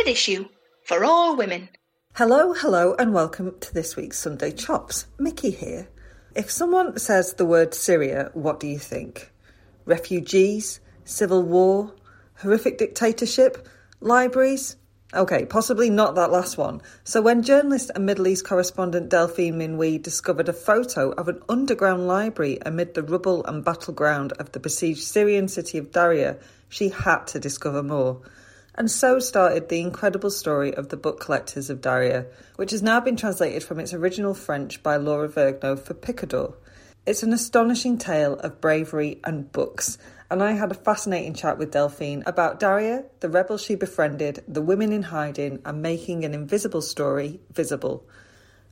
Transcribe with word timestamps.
at 0.00 0.08
issue 0.08 0.48
for 0.82 1.04
all 1.04 1.36
women. 1.36 1.68
Hello, 2.14 2.54
hello, 2.54 2.94
and 2.98 3.12
welcome 3.12 3.54
to 3.60 3.74
this 3.74 3.96
week's 3.96 4.18
Sunday 4.18 4.50
Chops. 4.50 5.04
Mickey 5.18 5.50
here. 5.50 5.88
If 6.34 6.50
someone 6.50 6.98
says 6.98 7.34
the 7.34 7.44
word 7.44 7.74
Syria, 7.74 8.30
what 8.32 8.60
do 8.60 8.66
you 8.66 8.78
think? 8.78 9.30
Refugees? 9.84 10.80
Civil 11.04 11.42
war? 11.42 11.92
Horrific 12.36 12.78
dictatorship? 12.78 13.68
Libraries? 14.00 14.76
Okay, 15.12 15.44
possibly 15.44 15.90
not 15.90 16.14
that 16.14 16.32
last 16.32 16.56
one. 16.56 16.80
So, 17.04 17.20
when 17.20 17.42
journalist 17.42 17.90
and 17.94 18.06
Middle 18.06 18.28
East 18.28 18.46
correspondent 18.46 19.10
Delphine 19.10 19.58
Minoui 19.58 20.02
discovered 20.02 20.48
a 20.48 20.54
photo 20.54 21.10
of 21.10 21.28
an 21.28 21.42
underground 21.46 22.06
library 22.06 22.58
amid 22.64 22.94
the 22.94 23.02
rubble 23.02 23.44
and 23.44 23.62
battleground 23.62 24.32
of 24.38 24.52
the 24.52 24.60
besieged 24.60 25.02
Syrian 25.02 25.48
city 25.48 25.76
of 25.76 25.90
Daraya, 25.90 26.40
she 26.70 26.88
had 26.88 27.26
to 27.26 27.38
discover 27.38 27.82
more. 27.82 28.22
And 28.80 28.90
so 28.90 29.18
started 29.18 29.68
the 29.68 29.82
incredible 29.82 30.30
story 30.30 30.74
of 30.74 30.88
the 30.88 30.96
Book 30.96 31.20
Collectors 31.20 31.68
of 31.68 31.82
Daraya, 31.82 32.24
which 32.56 32.70
has 32.70 32.82
now 32.82 32.98
been 32.98 33.14
translated 33.14 33.62
from 33.62 33.78
its 33.78 33.92
original 33.92 34.32
French 34.32 34.82
by 34.82 34.96
Laura 34.96 35.28
Vergnaud 35.28 35.80
for 35.80 35.92
Picador. 35.92 36.54
It's 37.04 37.22
an 37.22 37.34
astonishing 37.34 37.98
tale 37.98 38.36
of 38.38 38.62
bravery 38.62 39.20
and 39.22 39.52
books, 39.52 39.98
and 40.30 40.42
I 40.42 40.52
had 40.52 40.70
a 40.70 40.74
fascinating 40.74 41.34
chat 41.34 41.58
with 41.58 41.72
Delphine 41.72 42.22
about 42.24 42.58
Daraya, 42.58 43.04
the 43.20 43.28
rebels 43.28 43.62
she 43.62 43.74
befriended, 43.74 44.42
the 44.48 44.62
women 44.62 44.92
in 44.92 45.02
hiding, 45.02 45.60
and 45.66 45.82
making 45.82 46.24
an 46.24 46.32
invisible 46.32 46.80
story 46.80 47.38
visible. 47.52 48.08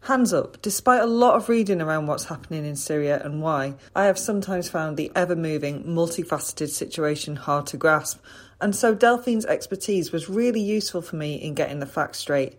Hands 0.08 0.32
up, 0.32 0.62
despite 0.62 1.02
a 1.02 1.06
lot 1.06 1.34
of 1.34 1.50
reading 1.50 1.82
around 1.82 2.06
what's 2.06 2.24
happening 2.24 2.64
in 2.64 2.76
Syria 2.76 3.20
and 3.22 3.42
why, 3.42 3.74
I 3.94 4.06
have 4.06 4.18
sometimes 4.18 4.66
found 4.66 4.96
the 4.96 5.12
ever 5.14 5.36
moving, 5.36 5.84
multifaceted 5.84 6.70
situation 6.70 7.36
hard 7.36 7.66
to 7.66 7.76
grasp, 7.76 8.18
and 8.58 8.74
so 8.74 8.94
Delphine's 8.94 9.44
expertise 9.44 10.10
was 10.10 10.30
really 10.30 10.62
useful 10.62 11.02
for 11.02 11.16
me 11.16 11.34
in 11.34 11.52
getting 11.52 11.80
the 11.80 11.84
facts 11.84 12.16
straight. 12.16 12.58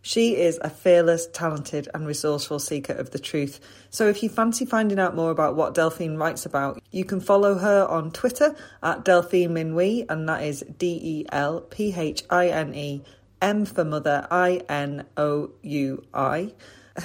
She 0.00 0.36
is 0.36 0.58
a 0.62 0.70
fearless, 0.70 1.26
talented, 1.34 1.86
and 1.92 2.06
resourceful 2.06 2.60
seeker 2.60 2.94
of 2.94 3.10
the 3.10 3.18
truth. 3.18 3.60
So 3.90 4.08
if 4.08 4.22
you 4.22 4.30
fancy 4.30 4.64
finding 4.64 4.98
out 4.98 5.14
more 5.14 5.30
about 5.30 5.54
what 5.54 5.74
Delphine 5.74 6.16
writes 6.16 6.46
about, 6.46 6.82
you 6.92 7.04
can 7.04 7.20
follow 7.20 7.58
her 7.58 7.84
on 7.84 8.10
Twitter 8.10 8.56
at 8.82 9.04
Delphine 9.04 9.50
Minoui, 9.50 10.06
and 10.08 10.26
that 10.30 10.42
is 10.42 10.64
D 10.78 10.98
E 11.02 11.26
L 11.30 11.60
P 11.60 11.92
H 11.94 12.24
I 12.30 12.48
N 12.48 12.74
E 12.74 13.04
M 13.42 13.66
for 13.66 13.84
mother 13.84 14.26
I 14.30 14.62
N 14.66 15.04
O 15.18 15.50
U 15.60 16.02
I. 16.14 16.54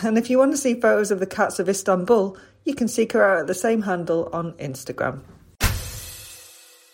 And 0.03 0.17
if 0.17 0.29
you 0.29 0.37
want 0.37 0.51
to 0.51 0.57
see 0.57 0.79
photos 0.79 1.11
of 1.11 1.19
the 1.19 1.25
cats 1.25 1.59
of 1.59 1.67
Istanbul, 1.67 2.37
you 2.63 2.75
can 2.75 2.87
seek 2.87 3.11
her 3.13 3.23
out 3.23 3.39
at 3.41 3.47
the 3.47 3.53
same 3.53 3.81
handle 3.81 4.29
on 4.31 4.53
Instagram. 4.53 5.21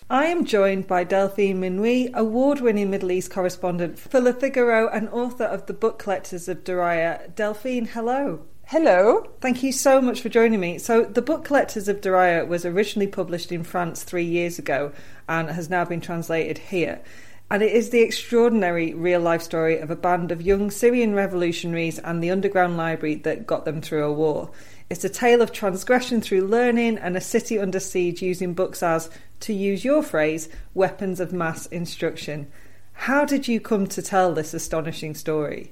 I 0.10 0.28
am 0.28 0.46
joined 0.46 0.88
by 0.88 1.04
Delphine 1.04 1.60
Minoui, 1.60 2.14
award 2.14 2.62
winning 2.62 2.90
Middle 2.90 3.12
East 3.12 3.30
correspondent 3.30 4.00
for 4.00 4.22
Le 4.22 4.32
Figaro 4.32 4.88
and 4.88 5.10
author 5.10 5.44
of 5.44 5.66
The 5.66 5.74
Book 5.74 6.00
Collectors 6.00 6.48
of 6.48 6.64
Daraya. 6.64 7.36
Delphine, 7.36 7.88
hello. 7.88 8.46
Hello. 8.68 9.30
Thank 9.42 9.64
you 9.64 9.74
so 9.74 10.02
much 10.02 10.22
for 10.22 10.30
joining 10.30 10.62
me. 10.62 10.78
So, 10.78 11.04
The 11.04 11.22
Book 11.22 11.44
Collectors 11.44 11.90
of 11.90 12.02
Daraya 12.02 12.48
was 12.48 12.66
originally 12.66 13.08
published 13.08 13.52
in 13.52 13.64
France 13.64 14.04
three 14.04 14.26
years 14.26 14.58
ago 14.58 14.94
and 15.28 15.50
has 15.50 15.70
now 15.70 15.84
been 15.84 16.02
translated 16.02 16.58
here. 16.58 17.02
And 17.50 17.64
it 17.64 17.72
is 17.72 17.92
the 17.92 18.02
extraordinary 18.02 18.94
real 18.94 19.22
life 19.22 19.42
story 19.42 19.80
of 19.80 19.90
a 19.90 19.96
band 19.96 20.34
of 20.34 20.42
young 20.42 20.70
Syrian 20.70 21.16
revolutionaries 21.16 21.98
and 21.98 22.22
the 22.22 22.30
underground 22.30 22.76
library 22.76 23.16
that 23.16 23.48
got 23.48 23.64
them 23.64 23.82
through 23.82 24.04
a 24.04 24.12
war. 24.12 24.50
It's 24.90 25.06
a 25.06 25.10
tale 25.10 25.42
of 25.42 25.54
transgression 25.54 26.20
through 26.20 26.48
learning 26.48 26.98
and 26.98 27.16
a 27.16 27.22
city 27.22 27.58
under 27.58 27.80
siege 27.80 28.22
using 28.22 28.54
books 28.54 28.84
as, 28.84 29.10
to 29.42 29.54
use 29.54 29.86
your 29.86 30.04
phrase, 30.04 30.50
weapons 30.74 31.22
of 31.22 31.32
mass 31.32 31.68
instruction. 31.68 32.52
How 32.92 33.24
did 33.24 33.48
you 33.48 33.62
come 33.62 33.88
to 33.88 34.02
tell 34.02 34.34
this 34.34 34.54
astonishing 34.54 35.16
story? 35.16 35.72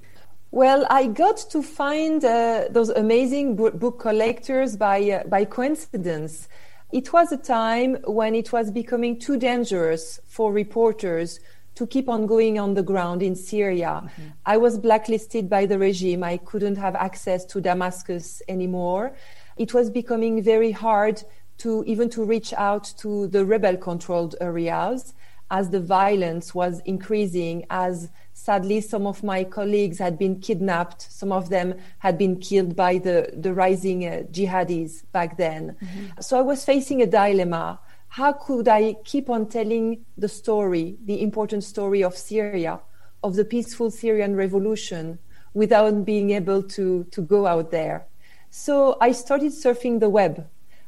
Well, 0.51 0.87
I 0.89 1.07
got 1.07 1.37
to 1.49 1.61
find 1.61 2.23
uh, 2.23 2.65
those 2.69 2.89
amazing 2.89 3.57
book 3.57 3.99
collectors 3.99 4.77
by, 4.77 5.01
uh, 5.09 5.27
by 5.27 5.43
coincidence. 5.43 6.47
It 6.93 7.11
was 7.11 7.33
a 7.33 7.37
time 7.37 7.95
when 8.05 8.33
it 8.35 8.53
was 8.53 8.71
becoming 8.71 9.19
too 9.19 9.37
dangerous 9.37 10.21
for 10.27 10.53
reporters 10.53 11.41
to 11.75 11.85
keep 11.85 12.07
on 12.09 12.25
going 12.25 12.57
on 12.57 12.73
the 12.73 12.83
ground 12.83 13.21
in 13.21 13.35
Syria. 13.35 14.01
Mm-hmm. 14.03 14.23
I 14.45 14.57
was 14.57 14.77
blacklisted 14.77 15.49
by 15.49 15.65
the 15.65 15.77
regime. 15.77 16.23
I 16.23 16.37
couldn't 16.37 16.77
have 16.77 16.95
access 16.95 17.45
to 17.45 17.61
Damascus 17.61 18.41
anymore. 18.47 19.15
It 19.57 19.73
was 19.73 19.89
becoming 19.89 20.41
very 20.41 20.71
hard 20.71 21.23
to 21.57 21.83
even 21.85 22.09
to 22.09 22.23
reach 22.23 22.53
out 22.53 22.93
to 22.97 23.27
the 23.27 23.45
rebel 23.45 23.77
controlled 23.77 24.35
areas 24.41 25.13
as 25.51 25.69
the 25.69 25.79
violence 25.79 26.55
was 26.55 26.81
increasing 26.85 27.65
as 27.69 28.09
sadly 28.33 28.81
some 28.81 29.05
of 29.05 29.23
my 29.23 29.43
colleagues 29.43 29.99
had 29.99 30.17
been 30.17 30.39
kidnapped 30.39 31.01
some 31.11 31.31
of 31.31 31.49
them 31.49 31.75
had 31.99 32.17
been 32.17 32.37
killed 32.39 32.75
by 32.75 32.97
the 32.97 33.29
the 33.37 33.53
rising 33.53 34.05
uh, 34.05 34.23
jihadis 34.31 35.03
back 35.11 35.37
then 35.37 35.75
mm-hmm. 35.81 36.05
so 36.19 36.37
i 36.37 36.41
was 36.41 36.65
facing 36.65 37.01
a 37.01 37.05
dilemma 37.05 37.79
how 38.15 38.31
could 38.31 38.69
I 38.69 38.93
keep 39.03 39.29
on 39.29 39.45
telling 39.47 40.05
the 40.17 40.29
story, 40.29 40.95
the 41.03 41.21
important 41.21 41.65
story 41.65 42.01
of 42.01 42.15
Syria, 42.15 42.79
of 43.21 43.35
the 43.35 43.43
peaceful 43.43 43.91
Syrian 43.91 44.37
revolution, 44.37 45.19
without 45.53 46.05
being 46.05 46.29
able 46.29 46.63
to, 46.63 47.03
to 47.11 47.21
go 47.21 47.45
out 47.45 47.71
there? 47.71 48.05
So 48.49 48.95
I 49.01 49.11
started 49.11 49.51
surfing 49.51 49.99
the 49.99 50.07
web. 50.07 50.47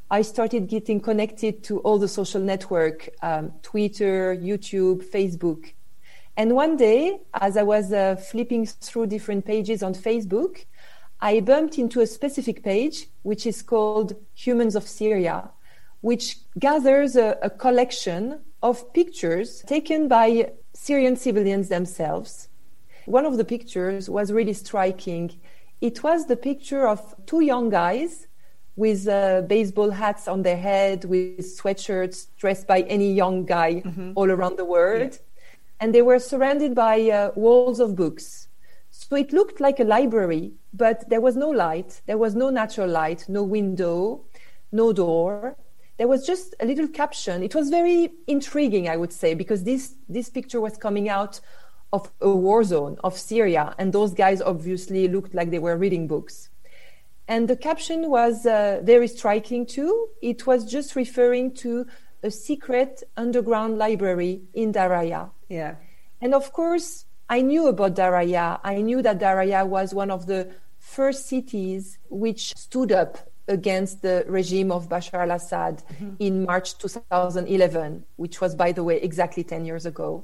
I 0.10 0.22
started 0.22 0.70
getting 0.70 1.02
connected 1.02 1.66
to 1.66 1.80
all 1.80 2.00
the 2.00 2.08
social 2.08 2.40
network, 2.40 3.10
um, 3.22 3.52
Twitter, 3.62 4.34
YouTube, 4.34 5.04
Facebook. 5.04 5.74
And 6.38 6.56
one 6.56 6.78
day, 6.78 7.20
as 7.34 7.58
I 7.58 7.64
was 7.64 7.92
uh, 7.92 8.16
flipping 8.16 8.68
through 8.68 9.08
different 9.08 9.46
pages 9.46 9.84
on 9.84 9.96
Facebook, 9.96 10.64
I 11.20 11.42
bumped 11.42 11.78
into 11.78 12.00
a 12.00 12.08
specific 12.08 12.64
page, 12.64 13.08
which 13.24 13.46
is 13.46 13.62
called 13.62 14.16
Humans 14.34 14.78
of 14.78 14.88
Syria, 14.88 15.50
which 16.02 16.38
gathers 16.60 17.16
a, 17.16 17.38
a 17.42 17.50
collection 17.50 18.40
of 18.62 18.94
pictures 18.94 19.64
taken 19.68 20.08
by 20.08 20.52
Syrian 20.74 21.16
civilians 21.16 21.70
themselves. 21.70 22.50
One 23.06 23.26
of 23.26 23.38
the 23.38 23.46
pictures 23.46 24.10
was 24.10 24.32
really 24.32 24.54
striking. 24.54 25.40
It 25.82 26.04
was 26.04 26.26
the 26.26 26.36
picture 26.36 26.88
of 26.88 27.16
two 27.26 27.42
young 27.42 27.70
guys 27.70 28.28
with 28.76 29.08
uh, 29.08 29.42
baseball 29.42 29.90
hats 29.90 30.28
on 30.28 30.44
their 30.44 30.58
head, 30.58 31.06
with 31.06 31.40
sweatshirts, 31.40 32.28
dressed 32.38 32.68
by 32.68 32.82
any 32.82 33.12
young 33.14 33.46
guy 33.46 33.82
mm-hmm. 33.86 34.12
all 34.16 34.30
around 34.30 34.58
the 34.58 34.66
world. 34.66 35.14
Yeah. 35.14 35.20
And 35.80 35.96
they 35.96 36.02
were 36.02 36.20
surrounded 36.20 36.76
by 36.76 37.10
uh, 37.10 37.32
walls 37.36 37.80
of 37.80 37.96
books. 37.96 38.48
So 38.92 39.16
it 39.16 39.32
looked 39.32 39.60
like 39.60 39.80
a 39.80 39.84
library, 39.84 40.54
but 40.74 41.10
there 41.10 41.22
was 41.22 41.36
no 41.36 41.50
light. 41.50 42.02
There 42.06 42.18
was 42.18 42.36
no 42.36 42.50
natural 42.50 42.90
light, 42.90 43.26
no 43.28 43.44
window, 43.44 44.26
no 44.72 44.92
door 44.92 45.56
there 45.98 46.08
was 46.08 46.26
just 46.26 46.56
a 46.60 46.66
little 46.66 46.88
caption. 46.88 47.44
It 47.44 47.56
was 47.56 47.70
very 47.70 48.12
intriguing, 48.28 48.88
I 48.88 48.98
would 48.98 49.12
say, 49.12 49.34
because 49.34 49.64
this 49.64 49.96
this 50.08 50.30
picture 50.30 50.62
was 50.62 50.78
coming 50.78 51.10
out 51.10 51.40
of 51.92 52.12
a 52.22 52.30
war 52.30 52.64
zone 52.64 52.98
of 53.04 53.18
Syria, 53.18 53.74
and 53.78 53.94
those 53.94 54.14
guys 54.14 54.42
obviously 54.42 55.08
looked 55.08 55.34
like 55.34 55.50
they 55.52 55.60
were 55.60 55.78
reading 55.78 56.08
books. 56.08 56.50
And 57.28 57.48
the 57.48 57.58
caption 57.58 58.10
was 58.10 58.46
uh, 58.46 58.82
very 58.84 59.08
striking 59.08 59.66
too. 59.66 60.10
It 60.22 60.48
was 60.48 60.64
just 60.66 60.96
referring 60.96 61.54
to 61.56 61.86
a 62.24 62.32
secret 62.32 63.04
underground 63.18 63.78
library 63.78 64.42
in 64.54 64.72
Daraya. 64.72 65.30
Yeah. 65.50 65.76
And 66.22 66.34
of 66.34 66.54
course, 66.54 67.06
I 67.30 67.42
knew 67.42 67.68
about 67.68 67.96
Daraya. 67.96 68.60
I 68.64 68.82
knew 68.82 69.02
that 69.02 69.20
Daraya 69.20 69.68
was 69.68 69.94
one 69.94 70.10
of 70.10 70.26
the 70.26 70.50
first 70.80 71.28
cities 71.28 72.00
which 72.10 72.56
stood 72.56 72.92
up 72.92 73.30
against 73.48 74.02
the 74.02 74.26
regime 74.28 74.72
of 74.72 74.90
Bashar 74.90 75.22
al 75.22 75.32
Assad 75.32 75.84
mm-hmm. 75.94 76.16
in 76.20 76.46
March 76.46 76.78
2011, 76.78 78.04
which 78.18 78.42
was, 78.42 78.56
by 78.56 78.72
the 78.72 78.84
way, 78.84 78.98
exactly 79.02 79.44
10 79.44 79.66
years 79.66 79.86
ago. 79.86 80.24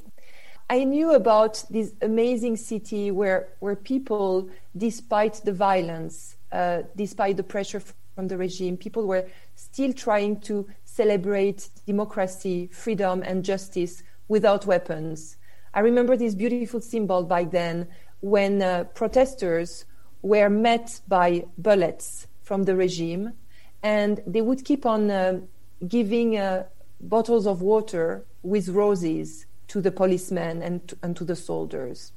I 0.70 0.84
knew 0.86 1.14
about 1.14 1.64
this 1.70 1.94
amazing 2.02 2.58
city 2.58 3.12
where, 3.12 3.50
where 3.60 3.76
people, 3.76 4.50
despite 4.76 5.36
the 5.44 5.54
violence, 5.54 6.38
uh, 6.52 6.84
despite 6.96 7.38
the 7.38 7.44
pressure 7.44 7.82
from 8.16 8.28
the 8.28 8.38
regime, 8.38 8.78
people 8.78 9.06
were 9.06 9.26
still 9.56 9.94
trying 9.94 10.40
to 10.42 10.68
celebrate 10.86 11.70
democracy, 11.86 12.70
freedom, 12.72 13.24
and 13.24 13.44
justice 13.44 14.04
without 14.28 14.66
weapons. 14.66 15.38
I 15.74 15.80
remember 15.80 16.16
this 16.16 16.36
beautiful 16.36 16.82
symbol 16.82 17.24
back 17.24 17.52
then 17.52 17.88
when 18.22 18.62
uh, 18.62 18.86
protesters 18.96 19.86
were 20.22 20.50
met 20.50 21.02
by 21.08 21.46
bullets 21.58 22.28
from 22.54 22.66
the 22.66 22.76
regime, 22.76 23.34
and 23.82 24.22
they 24.28 24.44
would 24.48 24.64
keep 24.64 24.86
on 24.86 25.10
uh, 25.10 25.40
giving 25.88 26.38
uh, 26.38 26.64
bottles 27.02 27.48
of 27.48 27.64
water 27.64 28.24
with 28.44 28.70
roses 28.70 29.48
to 29.70 29.82
the 29.82 29.90
policemen 29.90 30.62
and 30.62 30.88
to, 30.88 30.96
and 31.02 31.16
to 31.16 31.24
the 31.26 31.36
soldiers. 31.36 32.12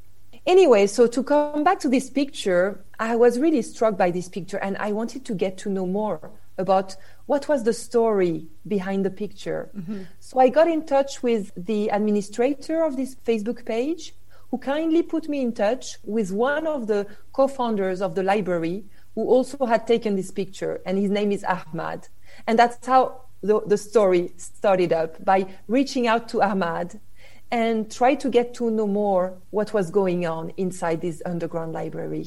Anyway, 0.45 0.87
so 0.87 1.07
to 1.07 1.23
come 1.23 1.65
back 1.65 1.79
to 1.81 1.89
this 1.89 2.11
picture, 2.11 2.85
I 3.01 3.17
was 3.17 3.39
really 3.39 3.63
struck 3.63 3.97
by 3.97 4.11
this 4.11 4.29
picture 4.29 4.59
and 4.59 4.77
I 4.77 4.93
wanted 4.93 5.25
to 5.25 5.35
get 5.35 5.57
to 5.63 5.71
know 5.71 5.87
more 5.87 6.31
about 6.59 6.97
what 7.25 7.49
was 7.49 7.65
the 7.65 7.73
story 7.73 8.47
behind 8.69 9.07
the 9.07 9.15
picture. 9.25 9.71
Mm-hmm. 9.75 10.03
So 10.21 10.39
I 10.39 10.51
got 10.51 10.69
in 10.69 10.85
touch 10.85 11.23
with 11.23 11.51
the 11.57 11.89
administrator 11.89 12.85
of 12.85 12.99
this 12.99 13.15
Facebook 13.15 13.65
page 13.65 14.13
who 14.51 14.59
kindly 14.59 15.03
put 15.03 15.31
me 15.31 15.41
in 15.41 15.53
touch 15.55 15.97
with 16.05 16.31
one 16.31 16.67
of 16.67 16.89
the 16.89 17.07
co-founders 17.33 18.03
of 18.03 18.15
the 18.15 18.23
library 18.23 18.85
who 19.17 19.27
also 19.27 19.67
had 19.67 19.87
taken 19.87 20.15
this 20.15 20.31
picture 20.31 20.81
and 20.87 20.97
his 20.97 21.11
name 21.11 21.33
is 21.33 21.43
Ahmad. 21.43 22.07
And 22.47 22.57
that's 22.57 22.87
how 22.87 23.23
the, 23.43 23.61
the 23.67 23.79
story 23.79 24.31
started 24.37 24.93
up 24.93 25.25
by 25.25 25.47
reaching 25.67 26.07
out 26.07 26.29
to 26.29 26.43
Ahmad 26.43 27.01
and 27.51 27.91
try 27.91 28.15
to 28.15 28.29
get 28.29 28.55
to 28.55 28.71
know 28.71 28.87
more 28.87 29.39
what 29.51 29.73
was 29.73 29.91
going 29.91 30.27
on 30.27 30.53
inside 30.57 31.01
this 31.01 31.23
underground 31.25 31.73
library. 31.73 32.27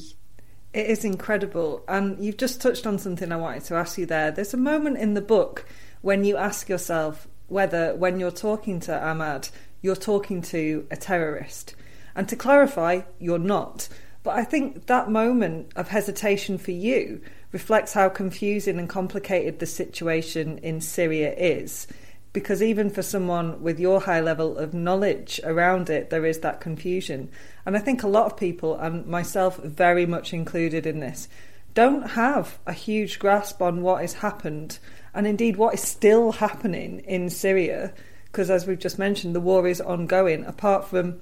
It 0.72 0.86
is 0.86 1.04
incredible. 1.04 1.84
And 1.88 2.22
you've 2.22 2.38
just 2.38 2.60
touched 2.60 2.86
on 2.86 2.98
something 2.98 3.30
I 3.30 3.36
wanted 3.36 3.64
to 3.64 3.76
ask 3.76 3.96
you 3.96 4.06
there. 4.06 4.30
There's 4.30 4.54
a 4.54 4.58
moment 4.58 4.98
in 4.98 5.14
the 5.14 5.20
book 5.20 5.66
when 6.02 6.24
you 6.24 6.36
ask 6.36 6.68
yourself 6.68 7.28
whether, 7.48 7.94
when 7.94 8.18
you're 8.18 8.30
talking 8.30 8.80
to 8.80 9.06
Ahmad, 9.06 9.48
you're 9.82 9.96
talking 9.96 10.42
to 10.42 10.86
a 10.90 10.96
terrorist. 10.96 11.74
And 12.16 12.28
to 12.28 12.36
clarify, 12.36 13.02
you're 13.18 13.38
not. 13.38 13.88
But 14.22 14.36
I 14.36 14.44
think 14.44 14.86
that 14.86 15.10
moment 15.10 15.72
of 15.76 15.88
hesitation 15.88 16.58
for 16.58 16.72
you 16.72 17.20
reflects 17.52 17.94
how 17.94 18.08
confusing 18.08 18.78
and 18.78 18.88
complicated 18.88 19.58
the 19.58 19.66
situation 19.66 20.58
in 20.58 20.80
Syria 20.80 21.34
is 21.34 21.86
because 22.32 22.62
even 22.62 22.90
for 22.90 23.02
someone 23.02 23.60
with 23.60 23.80
your 23.80 24.00
high 24.00 24.20
level 24.20 24.56
of 24.56 24.72
knowledge 24.72 25.40
around 25.42 25.90
it, 25.90 26.10
there 26.10 26.24
is 26.24 26.40
that 26.40 26.60
confusion. 26.60 27.28
And 27.66 27.76
I 27.76 27.80
think 27.80 28.02
a 28.02 28.08
lot 28.08 28.26
of 28.26 28.36
people, 28.36 28.76
and 28.76 29.06
myself 29.06 29.56
very 29.56 30.06
much 30.06 30.32
included 30.32 30.86
in 30.86 31.00
this, 31.00 31.28
don't 31.74 32.10
have 32.10 32.58
a 32.66 32.72
huge 32.72 33.18
grasp 33.18 33.60
on 33.60 33.82
what 33.82 34.00
has 34.00 34.14
happened 34.14 34.78
and 35.14 35.26
indeed 35.26 35.56
what 35.56 35.74
is 35.74 35.80
still 35.80 36.32
happening 36.32 37.00
in 37.00 37.30
Syria. 37.30 37.92
Because 38.26 38.48
as 38.48 38.66
we've 38.66 38.78
just 38.78 38.98
mentioned, 38.98 39.34
the 39.34 39.40
war 39.40 39.66
is 39.66 39.80
ongoing. 39.80 40.44
Apart 40.44 40.86
from 40.86 41.20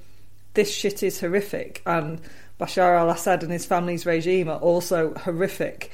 this 0.53 0.75
shit 0.75 1.03
is 1.03 1.21
horrific, 1.21 1.83
and 1.87 2.21
Bashar 2.59 2.99
al 2.99 3.11
Assad 3.11 3.43
and 3.45 3.53
his 3.53 3.65
family's 3.65 4.05
regime 4.05 4.49
are 4.49 4.59
also 4.59 5.15
horrific. 5.15 5.91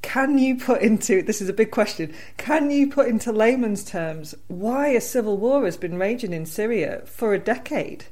Can 0.00 0.38
you 0.38 0.56
put 0.56 0.80
into 0.80 1.22
this 1.22 1.42
is 1.42 1.48
a 1.48 1.52
big 1.52 1.72
question 1.72 2.14
can 2.36 2.70
you 2.70 2.88
put 2.88 3.08
into 3.08 3.32
layman's 3.32 3.84
terms 3.84 4.34
why 4.46 4.88
a 4.88 5.00
civil 5.00 5.36
war 5.36 5.64
has 5.64 5.76
been 5.76 5.98
raging 5.98 6.32
in 6.32 6.46
syria 6.46 7.02
for 7.04 7.34
a 7.34 7.38
decade? 7.38 8.04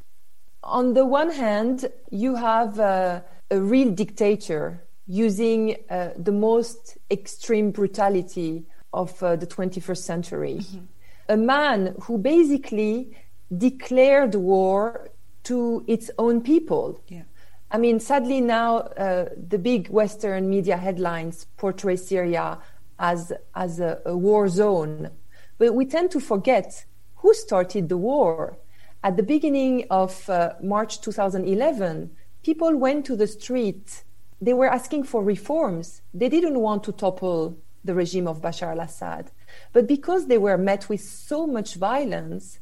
On 0.65 0.95
the 0.95 1.07
one 1.07 1.31
hand 1.31 1.87
you 2.11 2.35
have 2.35 2.81
a 2.81 3.25
real 3.53 3.93
dictator 3.93 4.83
using 5.07 5.77
uh, 5.89 6.11
the 6.17 6.33
most 6.33 6.99
extreme 7.13 7.71
brutality 7.71 8.67
of 8.93 9.23
uh, 9.23 9.37
the 9.37 9.47
21st 9.47 9.99
century. 10.13 10.59
Mm-hmm. 10.61 10.85
a 11.29 11.37
man 11.37 11.95
who 12.03 12.19
basically 12.19 13.17
declared 13.57 14.35
war 14.35 15.09
to 15.45 15.85
its 15.87 16.11
own 16.19 16.41
people. 16.41 17.01
Yeah 17.07 17.23
I 17.71 17.79
mean, 17.79 17.99
sadly 17.99 18.41
now 18.41 18.79
uh, 18.79 19.29
the 19.49 19.59
big 19.59 19.89
Western 19.89 20.49
media 20.49 20.77
headlines 20.77 21.47
portray 21.57 21.97
Syria 21.97 22.59
as 22.99 23.33
as 23.55 23.81
a, 23.81 24.01
a, 24.07 24.17
war 24.17 24.49
zone, 24.49 25.11
but 25.59 25.75
we 25.75 25.85
tend 25.85 26.11
to 26.13 26.21
forget 26.21 26.85
who 27.17 27.35
started 27.35 27.89
the 27.89 27.97
war. 27.97 28.57
At 29.03 29.17
the 29.17 29.23
beginning 29.23 29.85
of 29.91 30.29
uh, 30.31 30.55
March 30.63 31.01
2011, 31.01 32.11
people 32.43 32.77
went 32.77 33.05
to 33.07 33.17
the 33.17 33.27
street. 33.27 34.05
They 34.41 34.55
were 34.55 34.73
asking 34.73 35.05
for 35.05 35.23
reforms. 35.23 36.03
They 36.15 36.29
didn't 36.29 36.61
want 36.61 36.85
to 36.85 36.93
topple 36.93 37.59
the 37.85 37.95
regime 37.95 38.27
of 38.27 38.41
Bashar 38.41 38.73
al-Assad, 38.73 39.31
but 39.73 39.87
because 39.87 40.27
they 40.27 40.39
were 40.39 40.59
met 40.59 40.89
with 40.89 41.01
so 41.01 41.47
much 41.47 41.75
violence, 41.75 42.59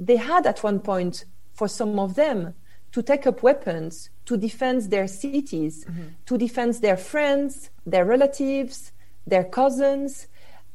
they 0.00 0.16
had 0.16 0.46
at 0.46 0.62
one 0.62 0.80
point, 0.80 1.24
for 1.52 1.68
some 1.68 1.98
of 1.98 2.14
them, 2.14 2.54
to 2.92 3.02
take 3.02 3.26
up 3.26 3.42
weapons 3.42 4.10
to 4.24 4.36
defend 4.36 4.82
their 4.90 5.08
cities, 5.08 5.84
mm-hmm. 5.84 6.02
to 6.26 6.38
defend 6.38 6.74
their 6.74 6.96
friends, 6.96 7.70
their 7.86 8.04
relatives, 8.04 8.92
their 9.26 9.44
cousins. 9.44 10.26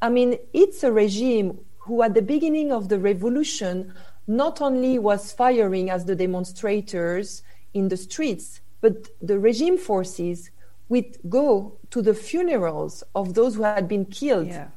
I 0.02 0.08
mean, 0.10 0.38
it's 0.52 0.82
a 0.82 0.92
regime 0.92 1.58
who, 1.78 2.02
at 2.02 2.14
the 2.14 2.22
beginning 2.22 2.72
of 2.72 2.88
the 2.88 2.98
revolution, 2.98 3.92
not 4.26 4.60
only 4.60 4.98
was 4.98 5.32
firing 5.32 5.90
as 5.90 6.04
the 6.04 6.16
demonstrators 6.16 7.42
in 7.74 7.88
the 7.88 7.96
streets, 7.96 8.60
but 8.80 9.08
the 9.20 9.38
regime 9.38 9.78
forces 9.78 10.50
would 10.88 11.16
go 11.28 11.78
to 11.90 12.02
the 12.02 12.14
funerals 12.14 13.02
of 13.14 13.34
those 13.34 13.54
who 13.54 13.62
had 13.62 13.88
been 13.88 14.04
killed. 14.04 14.48
Yeah. 14.48 14.68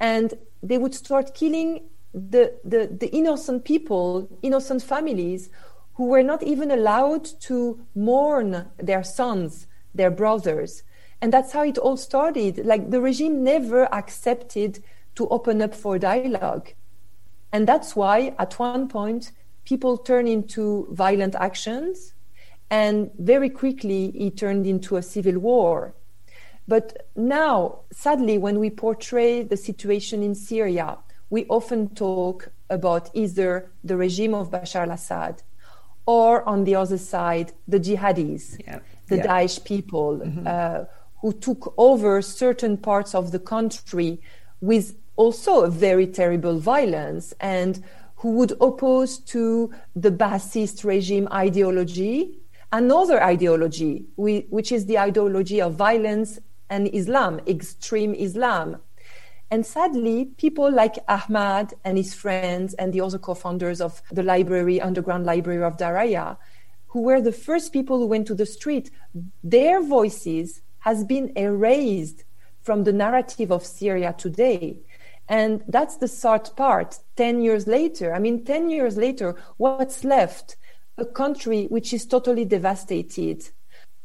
And 0.00 0.34
they 0.62 0.78
would 0.78 0.94
start 0.94 1.34
killing 1.34 1.82
the, 2.12 2.54
the, 2.64 2.88
the 2.90 3.08
innocent 3.14 3.64
people, 3.64 4.28
innocent 4.42 4.82
families 4.82 5.50
who 5.98 6.04
were 6.04 6.22
not 6.22 6.44
even 6.44 6.70
allowed 6.70 7.24
to 7.40 7.84
mourn 7.96 8.64
their 8.76 9.02
sons, 9.02 9.66
their 9.92 10.12
brothers. 10.12 10.84
And 11.20 11.32
that's 11.32 11.52
how 11.52 11.64
it 11.64 11.76
all 11.76 11.96
started. 11.96 12.64
Like 12.64 12.90
the 12.90 13.00
regime 13.00 13.42
never 13.42 13.92
accepted 13.92 14.80
to 15.16 15.26
open 15.28 15.60
up 15.60 15.74
for 15.74 15.98
dialogue. 15.98 16.68
And 17.50 17.66
that's 17.66 17.96
why 17.96 18.32
at 18.38 18.56
one 18.60 18.86
point 18.86 19.32
people 19.64 19.98
turned 19.98 20.28
into 20.28 20.86
violent 20.92 21.34
actions 21.34 22.14
and 22.70 23.10
very 23.18 23.50
quickly 23.50 24.12
it 24.16 24.36
turned 24.36 24.68
into 24.68 24.96
a 24.98 25.02
civil 25.02 25.40
war. 25.40 25.94
But 26.68 27.08
now, 27.16 27.80
sadly, 27.90 28.38
when 28.38 28.60
we 28.60 28.70
portray 28.70 29.42
the 29.42 29.56
situation 29.56 30.22
in 30.22 30.36
Syria, 30.36 30.98
we 31.28 31.44
often 31.46 31.88
talk 31.88 32.50
about 32.70 33.10
either 33.14 33.72
the 33.82 33.96
regime 33.96 34.34
of 34.34 34.52
Bashar 34.52 34.82
al 34.82 34.92
Assad 34.92 35.42
or 36.08 36.48
on 36.48 36.64
the 36.64 36.74
other 36.74 36.96
side, 36.96 37.52
the 37.66 37.78
jihadis, 37.78 38.44
yeah. 38.66 38.78
the 39.08 39.18
yeah. 39.18 39.26
Daesh 39.26 39.62
people 39.64 40.12
mm-hmm. 40.18 40.46
uh, 40.46 40.84
who 41.20 41.32
took 41.32 41.74
over 41.76 42.22
certain 42.22 42.78
parts 42.78 43.14
of 43.14 43.30
the 43.30 43.38
country 43.38 44.20
with 44.62 44.96
also 45.16 45.52
a 45.64 45.70
very 45.70 46.06
terrible 46.06 46.58
violence 46.58 47.34
and 47.40 47.84
who 48.20 48.30
would 48.38 48.52
oppose 48.60 49.18
to 49.18 49.70
the 49.94 50.10
Ba'athist 50.10 50.82
regime 50.84 51.28
ideology 51.30 52.38
another 52.72 53.22
ideology, 53.22 54.04
which 54.16 54.72
is 54.72 54.86
the 54.86 54.98
ideology 54.98 55.60
of 55.60 55.74
violence 55.74 56.38
and 56.70 56.88
Islam, 56.94 57.40
extreme 57.46 58.14
Islam. 58.14 58.76
And 59.50 59.64
sadly, 59.64 60.26
people 60.36 60.70
like 60.70 60.98
Ahmad 61.08 61.72
and 61.84 61.96
his 61.96 62.14
friends 62.14 62.74
and 62.74 62.92
the 62.92 63.00
other 63.00 63.18
co-founders 63.18 63.80
of 63.80 64.02
the 64.12 64.22
library, 64.22 64.80
underground 64.80 65.24
library 65.24 65.62
of 65.62 65.78
Daraya, 65.78 66.36
who 66.88 67.02
were 67.02 67.20
the 67.20 67.32
first 67.32 67.72
people 67.72 67.98
who 67.98 68.06
went 68.06 68.26
to 68.26 68.34
the 68.34 68.46
street, 68.46 68.90
their 69.42 69.82
voices 69.82 70.62
has 70.80 71.04
been 71.04 71.32
erased 71.36 72.24
from 72.60 72.84
the 72.84 72.92
narrative 72.92 73.50
of 73.50 73.64
Syria 73.64 74.14
today. 74.16 74.80
And 75.28 75.62
that's 75.68 75.96
the 75.96 76.08
sad 76.08 76.50
part. 76.56 76.98
10 77.16 77.42
years 77.42 77.66
later, 77.66 78.14
I 78.14 78.18
mean, 78.18 78.44
10 78.44 78.70
years 78.70 78.96
later, 78.96 79.36
what's 79.56 80.04
left? 80.04 80.56
A 80.96 81.04
country 81.04 81.66
which 81.66 81.92
is 81.92 82.06
totally 82.06 82.44
devastated. 82.44 83.48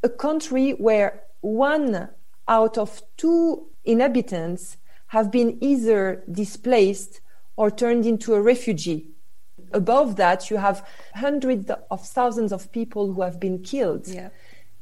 A 0.04 0.10
country 0.10 0.72
where 0.72 1.24
one 1.42 2.10
out 2.48 2.78
of 2.78 3.02
two 3.18 3.68
inhabitants 3.86 4.78
have 5.14 5.30
been 5.30 5.56
either 5.62 6.24
displaced 6.32 7.22
or 7.56 7.70
turned 7.70 8.04
into 8.04 8.34
a 8.34 8.42
refugee. 8.42 9.12
Above 9.72 10.16
that, 10.16 10.50
you 10.50 10.58
have 10.58 10.84
hundreds 11.14 11.70
of 11.92 12.02
thousands 12.04 12.52
of 12.52 12.72
people 12.72 13.14
who 13.14 13.22
have 13.22 13.40
been 13.40 13.62
killed. 13.62 14.08
Yeah. 14.08 14.30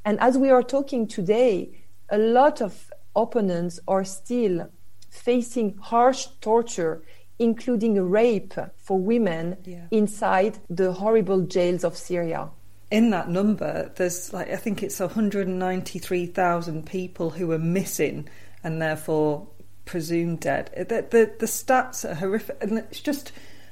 And 0.06 0.18
as 0.22 0.38
we 0.38 0.50
are 0.50 0.64
talking 0.64 1.06
today, 1.06 1.84
a 2.10 2.18
lot 2.18 2.62
of 2.62 2.94
opponents 3.14 3.82
are 3.90 4.06
still 4.06 4.70
facing 5.10 5.76
harsh 5.78 6.28
torture, 6.40 7.04
including 7.38 8.02
rape 8.02 8.54
for 8.78 8.98
women 8.98 9.58
yeah. 9.66 9.88
inside 9.92 10.60
the 10.70 10.94
horrible 10.94 11.42
jails 11.42 11.84
of 11.84 11.98
Syria. 11.98 12.50
In 12.90 13.10
that 13.10 13.30
number, 13.30 13.92
there's 13.98 14.32
like 14.32 14.50
I 14.50 14.56
think 14.56 14.82
it's 14.82 15.02
193,000 15.02 16.86
people 16.86 17.32
who 17.32 17.52
are 17.52 17.60
missing 17.60 18.30
and 18.64 18.82
therefore 18.82 19.48
presumed 19.86 20.40
dead. 20.40 20.72
The, 20.76 21.06
the, 21.10 21.34
the 21.40 21.46
stats 21.46 22.10
are 22.10 22.16
horrific, 22.16 22.58
and 22.62 22.78
it's 22.78 23.00
just, 23.00 23.32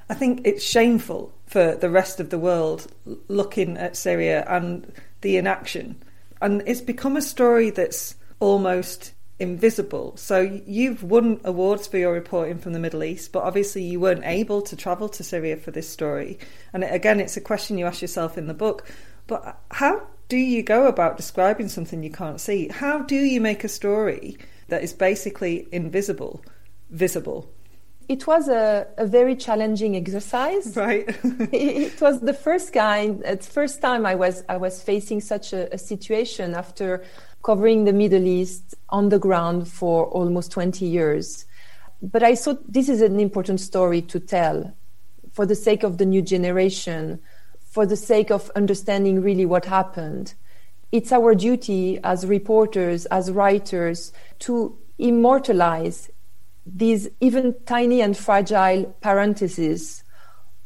I 0.10 0.13
think 0.13 0.42
it's 0.46 0.63
shameful 0.63 1.34
for 1.46 1.75
the 1.75 1.89
rest 1.89 2.20
of 2.20 2.30
the 2.30 2.39
world 2.39 2.88
looking 3.28 3.78
at 3.78 3.96
Syria 3.96 4.46
and 4.48 4.92
the 5.22 5.38
inaction. 5.38 6.01
And 6.42 6.63
it's 6.66 6.82
become 6.82 7.18
a 7.18 7.22
story 7.22 7.70
that's 7.70 8.16
almost 8.39 9.13
invisible. 9.39 10.16
So 10.18 10.42
you've 10.66 11.04
won 11.04 11.39
awards 11.44 11.88
for 11.88 11.98
your 11.98 12.13
reporting 12.13 12.60
from 12.60 12.74
the 12.74 12.80
Middle 12.80 13.04
East, 13.04 13.32
but 13.32 13.44
obviously 13.44 13.84
you 13.84 14.00
weren't 14.00 14.25
able 14.25 14.62
to 14.63 14.75
travel 14.75 15.10
to 15.10 15.24
Syria 15.24 15.58
for 15.58 15.72
this 15.72 15.89
story. 15.89 16.39
And 16.74 16.84
again, 16.84 17.20
it's 17.20 17.38
a 17.38 17.42
question 17.42 17.78
you 17.78 17.86
ask 17.86 18.01
yourself 18.01 18.38
in 18.38 18.48
the 18.48 18.54
book. 18.54 18.88
But 19.28 19.62
how 19.72 20.08
do 20.28 20.38
you 20.38 20.62
go 20.62 20.88
about 20.88 21.18
describing 21.18 21.70
something 21.70 22.04
you 22.04 22.12
can't 22.12 22.42
see? 22.42 22.68
How 22.68 23.00
do 23.00 23.16
you 23.16 23.39
make 23.42 23.63
a 23.63 23.70
story 23.70 24.38
that 24.70 24.84
is 24.84 24.94
basically 24.94 25.68
invisible 25.72 26.42
visible? 26.90 27.50
it 28.10 28.26
was 28.26 28.50
a, 28.50 28.88
a 28.98 29.06
very 29.06 29.36
challenging 29.36 29.96
exercise. 29.96 30.76
Right. 30.80 31.08
it, 31.54 32.02
was 32.02 32.20
the 32.22 32.34
first 32.34 32.74
kind, 32.74 33.22
it's 33.24 33.48
first 33.48 33.82
time 33.82 34.06
I 34.06 34.16
was 34.16 34.44
I 34.50 34.58
was 34.58 34.82
facing 34.82 35.22
such 35.22 35.54
a, 35.54 35.72
a 35.74 35.78
situation 35.78 36.56
after 36.56 37.04
covering 37.44 37.86
the 37.86 37.94
Middle 37.94 38.26
East 38.26 38.76
on 38.90 39.10
the 39.10 39.20
ground 39.20 39.68
for 39.68 40.08
almost 40.08 40.52
20 40.52 40.86
years. 40.86 41.46
But 42.02 42.24
I 42.24 42.36
thought 42.36 42.62
this 42.72 42.90
is 42.90 43.02
an 43.02 43.20
important 43.20 43.60
story 43.60 44.02
to 44.04 44.20
tell 44.20 44.74
for 45.32 45.46
the 45.46 45.56
sake 45.56 45.84
of 45.84 45.98
the 46.00 46.06
new 46.06 46.22
generation, 46.22 47.20
for 47.70 47.86
the 47.86 47.96
sake 47.96 48.32
of 48.32 48.50
understanding 48.56 49.22
really 49.22 49.46
what 49.46 49.66
happened. 49.66 50.34
It's 50.91 51.12
our 51.12 51.36
duty 51.36 52.00
as 52.03 52.25
reporters, 52.25 53.05
as 53.08 53.31
writers, 53.31 54.12
to 54.39 54.77
immortalize 54.98 56.10
these 56.65 57.10
even 57.19 57.55
tiny 57.65 58.01
and 58.01 58.15
fragile 58.17 58.96
parentheses 59.01 60.03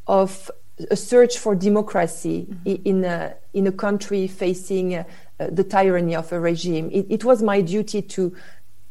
of 0.06 0.50
a 0.90 0.96
search 0.96 1.38
for 1.38 1.54
democracy 1.54 2.46
mm-hmm. 2.50 2.82
in 2.84 3.04
a 3.04 3.34
in 3.52 3.66
a 3.66 3.72
country 3.72 4.26
facing 4.26 4.96
uh, 4.96 5.04
the 5.38 5.62
tyranny 5.62 6.16
of 6.16 6.32
a 6.32 6.40
regime. 6.40 6.90
It, 6.92 7.06
it, 7.08 7.24
was 7.24 7.42
my 7.42 7.60
duty 7.60 8.02
to 8.02 8.34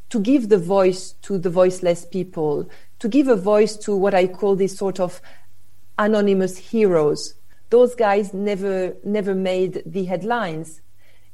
to 0.10 0.20
give 0.20 0.50
the 0.50 0.58
voice 0.58 1.14
to 1.24 1.38
the 1.38 1.50
voiceless 1.50 2.06
people, 2.06 2.70
to 3.00 3.10
give 3.10 3.28
a 3.28 3.36
voice 3.36 3.76
to 3.78 3.96
what 3.96 4.14
I 4.14 4.28
call 4.28 4.56
these 4.56 4.78
sort 4.78 5.00
of 5.00 5.22
anonymous 5.98 6.58
heroes. 6.58 7.34
Those 7.70 7.96
guys 7.96 8.34
never 8.34 8.96
never 9.04 9.36
made 9.36 9.84
the 9.86 10.06
headlines, 10.06 10.82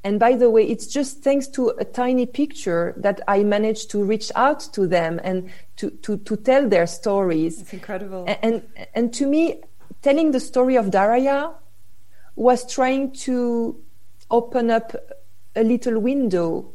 and 0.04 0.20
by 0.20 0.36
the 0.36 0.50
way, 0.50 0.64
it's 0.64 0.88
just 0.88 1.24
thanks 1.24 1.48
to 1.50 1.74
a 1.78 1.84
tiny 1.84 2.26
picture 2.26 2.94
that 2.98 3.20
I 3.28 3.44
managed 3.44 3.92
to 3.92 4.04
reach 4.04 4.32
out 4.34 4.62
to 4.74 4.88
them 4.88 5.20
and 5.24 5.50
to, 5.76 5.90
to, 5.90 6.18
to 6.18 6.38
tell 6.38 6.70
their 6.70 6.88
stories. 6.88 7.62
It's 7.62 7.74
incredible. 7.74 8.24
And, 8.28 8.38
and, 8.42 8.88
and 8.94 9.14
to 9.16 9.28
me, 9.28 9.62
telling 10.02 10.32
the 10.32 10.40
story 10.40 10.78
of 10.78 10.88
Daraya 10.88 11.54
was 12.36 12.72
trying 12.72 13.12
to 13.12 13.78
open 14.32 14.72
up 14.72 14.96
a 15.56 15.64
little 15.64 16.00
window 16.00 16.72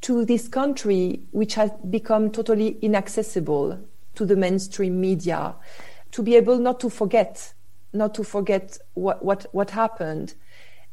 to 0.00 0.24
this 0.24 0.48
country 0.48 1.20
which 1.30 1.54
has 1.54 1.70
become 1.90 2.30
totally 2.30 2.76
inaccessible 2.82 3.78
to 4.14 4.26
the 4.26 4.34
mainstream 4.34 5.00
media 5.00 5.54
to 6.10 6.22
be 6.22 6.34
able 6.34 6.58
not 6.58 6.80
to 6.80 6.90
forget 6.90 7.54
not 7.92 8.14
to 8.14 8.24
forget 8.24 8.78
what 8.94 9.24
what 9.24 9.46
what 9.52 9.70
happened 9.70 10.34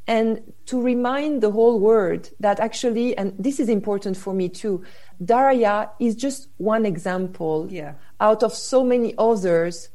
and 0.10 0.42
to 0.66 0.82
remind 0.82 1.42
the 1.42 1.52
whole 1.52 1.80
world 1.80 2.32
that 2.40 2.60
actually, 2.60 3.16
and 3.16 3.32
this 3.38 3.60
is 3.60 3.70
important 3.70 4.18
for 4.18 4.34
me 4.34 4.50
too, 4.50 4.84
Daraya 5.24 5.92
is 6.00 6.16
just 6.16 6.50
one 6.58 6.84
example 6.84 7.68
yeah. 7.70 7.94
out 8.20 8.42
of 8.42 8.52
so 8.52 8.84
many 8.84 9.14
others 9.20 9.90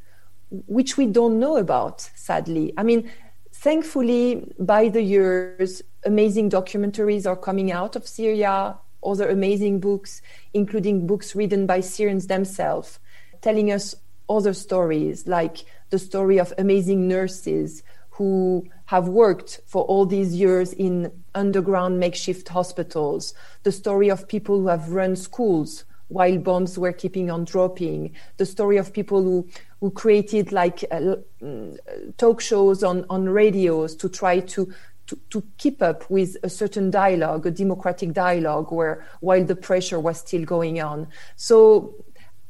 which 0.67 0.97
we 0.97 1.07
don't 1.07 1.41
know 1.41 1.57
about, 1.57 2.09
sadly. 2.15 2.73
I 2.77 2.85
mean, 2.85 3.11
thankfully, 3.53 4.53
by 4.61 4.89
the 4.89 5.03
years, 5.03 5.83
amazing 6.05 6.49
documentaries 6.49 7.27
are 7.27 7.37
coming 7.37 7.73
out 7.73 7.97
of 7.97 8.07
Syria, 8.07 8.79
other 9.05 9.29
amazing 9.29 9.81
books, 9.81 10.23
including 10.53 11.09
books 11.09 11.35
written 11.35 11.67
by 11.67 11.81
Syrians 11.81 12.29
themselves, 12.29 13.01
telling 13.43 13.73
us 13.73 13.97
other 14.29 14.55
stories, 14.55 15.27
like 15.27 15.65
the 15.91 15.99
story 15.99 16.39
of 16.39 16.53
amazing 16.57 17.09
nurses 17.09 17.83
who 18.15 18.65
have 18.87 19.09
worked 19.09 19.61
for 19.67 19.83
all 19.85 20.07
these 20.07 20.35
years 20.35 20.73
in 20.75 21.11
underground 21.35 21.99
makeshift 21.99 22.49
hospitals, 22.49 23.35
the 23.65 23.73
story 23.73 24.09
of 24.09 24.29
people 24.29 24.61
who 24.61 24.69
have 24.69 24.91
run 24.91 25.17
schools 25.17 25.85
while 26.09 26.39
bombs 26.39 26.79
were 26.79 26.93
keeping 26.93 27.29
on 27.29 27.45
dropping, 27.45 28.15
the 28.37 28.47
story 28.47 28.77
of 28.77 28.93
people 28.93 29.23
who, 29.23 29.49
who 29.81 29.91
created 29.91 30.53
like 30.53 30.85
uh, 30.93 31.17
mm, 31.43 31.77
talk 32.17 32.41
shows 32.41 32.85
on, 32.85 33.05
on 33.11 33.29
radios 33.29 33.97
to 33.97 34.09
try 34.09 34.39
to, 34.39 34.73
to, 35.09 35.19
to 35.31 35.43
keep 35.59 35.83
up 35.83 36.09
with 36.09 36.37
a 36.45 36.49
certain 36.49 36.93
dialogue, 36.93 37.47
a 37.47 37.51
democratic 37.51 38.13
dialogue, 38.13 38.71
where 38.71 39.05
while 39.21 39.45
the 39.45 39.57
pressure 39.57 39.99
was 39.99 40.19
still 40.21 40.45
going 40.45 40.81
on. 40.81 41.09
So, 41.35 41.95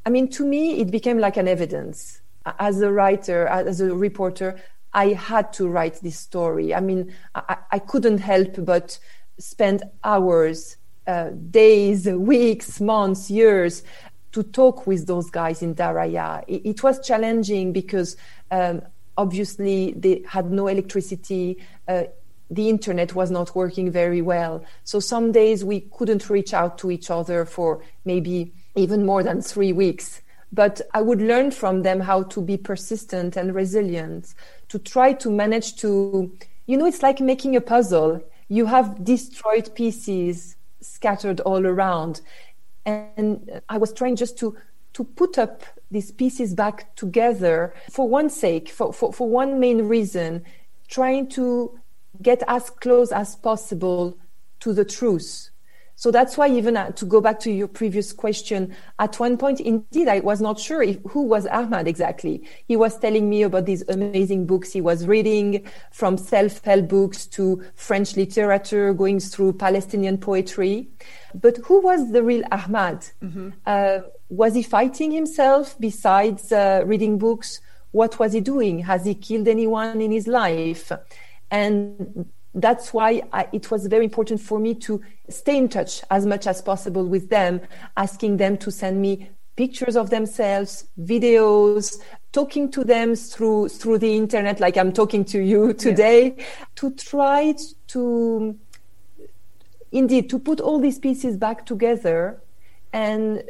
I 0.05 0.11
mean, 0.11 0.29
to 0.31 0.45
me, 0.45 0.79
it 0.79 0.91
became 0.91 1.17
like 1.17 1.37
an 1.37 1.47
evidence. 1.47 2.21
As 2.59 2.79
a 2.81 2.91
writer, 2.91 3.47
as 3.47 3.81
a 3.81 3.95
reporter, 3.95 4.61
I 4.95 5.09
had 5.09 5.51
to 5.53 5.67
write 5.67 5.99
this 6.01 6.17
story. 6.17 6.73
I 6.73 6.79
mean, 6.79 7.13
I, 7.35 7.57
I 7.73 7.79
couldn't 7.79 8.19
help 8.19 8.65
but 8.65 8.97
spend 9.37 9.83
hours, 10.05 10.77
uh, 11.05 11.31
days, 11.51 12.07
weeks, 12.07 12.79
months, 12.79 13.29
years 13.29 13.83
to 14.31 14.41
talk 14.41 14.87
with 14.87 15.05
those 15.05 15.29
guys 15.29 15.61
in 15.61 15.75
Daraya. 15.75 16.45
It, 16.47 16.61
it 16.65 16.83
was 16.83 17.05
challenging 17.05 17.73
because 17.73 18.15
um, 18.51 18.81
obviously 19.17 19.93
they 19.97 20.23
had 20.25 20.49
no 20.49 20.67
electricity. 20.67 21.57
Uh, 21.87 22.03
the 22.49 22.69
internet 22.69 23.13
was 23.13 23.29
not 23.29 23.53
working 23.53 23.91
very 23.91 24.21
well. 24.21 24.63
So 24.85 25.01
some 25.01 25.33
days 25.33 25.65
we 25.65 25.81
couldn't 25.81 26.29
reach 26.29 26.53
out 26.53 26.77
to 26.79 26.89
each 26.89 27.11
other 27.11 27.43
for 27.43 27.83
maybe 28.05 28.53
even 28.75 29.05
more 29.05 29.23
than 29.23 29.41
three 29.41 29.73
weeks. 29.73 30.21
But 30.53 30.79
I 30.93 31.01
would 31.01 31.21
learn 31.21 31.51
from 31.51 31.81
them 31.81 31.99
how 31.99 32.23
to 32.23 32.41
be 32.41 32.55
persistent 32.55 33.35
and 33.35 33.53
resilient 33.53 34.33
to 34.75 34.79
try 34.79 35.13
to 35.13 35.31
manage 35.31 35.77
to, 35.77 36.29
you 36.65 36.75
know, 36.75 36.85
it's 36.85 37.01
like 37.01 37.21
making 37.21 37.55
a 37.55 37.61
puzzle. 37.61 38.21
You 38.49 38.65
have 38.65 39.05
destroyed 39.05 39.73
pieces 39.73 40.57
scattered 40.81 41.39
all 41.39 41.65
around. 41.65 42.19
And 42.85 43.61
I 43.69 43.77
was 43.77 43.93
trying 43.93 44.17
just 44.17 44.37
to, 44.39 44.57
to 44.95 45.05
put 45.05 45.37
up 45.37 45.63
these 45.91 46.11
pieces 46.11 46.53
back 46.53 46.93
together 46.97 47.73
for 47.89 48.09
one 48.09 48.29
sake, 48.29 48.67
for, 48.67 48.91
for, 48.91 49.13
for 49.13 49.29
one 49.29 49.61
main 49.61 49.83
reason, 49.83 50.43
trying 50.89 51.29
to 51.29 51.79
get 52.21 52.43
as 52.49 52.69
close 52.69 53.13
as 53.13 53.37
possible 53.37 54.17
to 54.59 54.73
the 54.73 54.83
truth 54.83 55.51
so 55.95 56.11
that's 56.11 56.37
why 56.37 56.49
even 56.49 56.75
uh, 56.75 56.91
to 56.91 57.05
go 57.05 57.21
back 57.21 57.39
to 57.39 57.51
your 57.51 57.67
previous 57.67 58.11
question, 58.11 58.75
at 58.99 59.17
one 59.19 59.37
point, 59.37 59.61
indeed, 59.61 60.07
I 60.09 60.19
was 60.19 60.41
not 60.41 60.59
sure 60.59 60.83
if, 60.83 60.97
who 61.09 61.21
was 61.21 61.47
Ahmad 61.47 61.87
exactly. 61.87 62.43
He 62.67 62.75
was 62.75 62.99
telling 62.99 63.29
me 63.29 63.43
about 63.43 63.65
these 63.65 63.87
amazing 63.87 64.45
books 64.45 64.73
he 64.73 64.81
was 64.81 65.07
reading 65.07 65.65
from 65.91 66.17
self-help 66.17 66.89
books 66.89 67.25
to 67.27 67.63
French 67.75 68.17
literature, 68.17 68.93
going 68.93 69.21
through 69.21 69.53
Palestinian 69.53 70.17
poetry. 70.17 70.89
But 71.33 71.57
who 71.57 71.81
was 71.81 72.11
the 72.11 72.23
real 72.23 72.43
Ahmad? 72.51 73.05
Mm-hmm. 73.23 73.49
Uh, 73.65 73.99
was 74.29 74.53
he 74.53 74.63
fighting 74.63 75.11
himself 75.11 75.75
besides 75.79 76.51
uh, 76.51 76.83
reading 76.85 77.17
books? 77.17 77.61
What 77.91 78.19
was 78.19 78.33
he 78.33 78.41
doing? 78.41 78.79
Has 78.79 79.05
he 79.05 79.15
killed 79.15 79.47
anyone 79.47 80.01
in 80.01 80.11
his 80.11 80.27
life? 80.27 80.91
And 81.49 82.29
that's 82.55 82.93
why 82.93 83.21
I, 83.33 83.47
it 83.51 83.69
was 83.69 83.85
very 83.87 84.05
important 84.05 84.39
for 84.39 84.59
me 84.59 84.73
to 84.75 85.01
stay 85.29 85.57
in 85.57 85.67
touch 85.67 86.01
as 86.09 86.25
much 86.25 86.47
as 86.47 86.61
possible 86.61 87.05
with 87.05 87.29
them, 87.29 87.61
asking 87.97 88.37
them 88.37 88.57
to 88.59 88.71
send 88.71 89.01
me 89.01 89.29
pictures 89.57 89.95
of 89.95 90.09
themselves, 90.09 90.85
videos, 90.99 91.99
talking 92.31 92.71
to 92.71 92.83
them 92.83 93.15
through 93.15 93.69
through 93.69 93.97
the 93.97 94.15
internet, 94.15 94.59
like 94.59 94.77
I'm 94.77 94.93
talking 94.93 95.25
to 95.25 95.39
you 95.39 95.73
today, 95.73 96.35
yeah. 96.37 96.45
to 96.75 96.91
try 96.91 97.55
to 97.87 98.57
indeed 99.91 100.29
to 100.29 100.39
put 100.39 100.59
all 100.59 100.79
these 100.79 100.99
pieces 100.99 101.37
back 101.37 101.65
together 101.65 102.41
and 102.93 103.43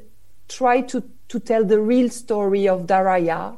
try 0.48 0.82
to 0.82 1.04
to 1.28 1.40
tell 1.40 1.64
the 1.64 1.80
real 1.80 2.10
story 2.10 2.68
of 2.68 2.86
Daraya, 2.88 3.58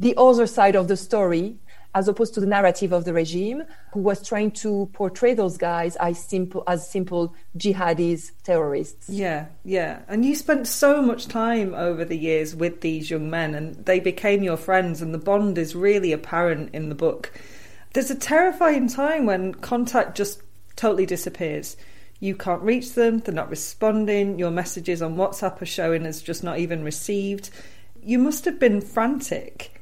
the 0.00 0.14
other 0.16 0.46
side 0.46 0.76
of 0.76 0.88
the 0.88 0.96
story, 0.96 1.56
as 1.94 2.06
opposed 2.06 2.34
to 2.34 2.40
the 2.40 2.46
narrative 2.46 2.92
of 2.92 3.04
the 3.04 3.12
regime, 3.12 3.62
who 3.92 4.00
was 4.00 4.26
trying 4.26 4.50
to 4.50 4.88
portray 4.92 5.34
those 5.34 5.56
guys 5.56 5.96
as 5.96 6.22
simple 6.22 6.62
as 6.66 6.88
simple 6.88 7.34
jihadis, 7.56 8.30
terrorists. 8.44 9.08
Yeah, 9.08 9.46
yeah. 9.64 10.00
And 10.08 10.24
you 10.24 10.34
spent 10.36 10.66
so 10.66 11.00
much 11.00 11.28
time 11.28 11.74
over 11.74 12.04
the 12.04 12.18
years 12.18 12.54
with 12.54 12.82
these 12.82 13.10
young 13.10 13.30
men, 13.30 13.54
and 13.54 13.74
they 13.86 14.00
became 14.00 14.42
your 14.42 14.56
friends, 14.56 15.00
and 15.00 15.14
the 15.14 15.18
bond 15.18 15.56
is 15.58 15.74
really 15.74 16.12
apparent 16.12 16.74
in 16.74 16.88
the 16.88 16.94
book. 16.94 17.32
There's 17.94 18.10
a 18.10 18.14
terrifying 18.14 18.88
time 18.88 19.24
when 19.24 19.54
contact 19.54 20.16
just 20.16 20.42
totally 20.76 21.06
disappears. 21.06 21.76
You 22.20 22.36
can't 22.36 22.62
reach 22.62 22.94
them, 22.94 23.20
they're 23.20 23.34
not 23.34 23.50
responding, 23.50 24.38
your 24.38 24.50
messages 24.50 25.00
on 25.00 25.16
WhatsApp 25.16 25.62
are 25.62 25.66
showing 25.66 26.04
as 26.04 26.20
just 26.20 26.44
not 26.44 26.58
even 26.58 26.84
received. 26.84 27.50
You 28.02 28.18
must 28.18 28.44
have 28.44 28.58
been 28.58 28.80
frantic. 28.80 29.77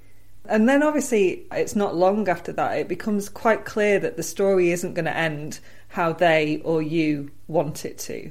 And 0.49 0.69
then 0.69 0.83
obviously, 0.83 1.47
it's 1.53 1.77
not 1.77 1.97
long 1.97 2.29
after 2.29 2.53
that, 2.53 2.79
it 2.79 2.89
becomes 2.89 3.29
quite 3.29 3.65
clear 3.65 3.99
that 4.01 4.17
the 4.17 4.23
story 4.23 4.71
isn't 4.71 4.95
going 4.95 5.05
to 5.07 5.17
end 5.17 5.61
how 5.89 6.13
they 6.13 6.61
or 6.65 6.83
you 6.83 7.31
want 7.49 7.85
it 7.85 7.99
to. 7.99 8.31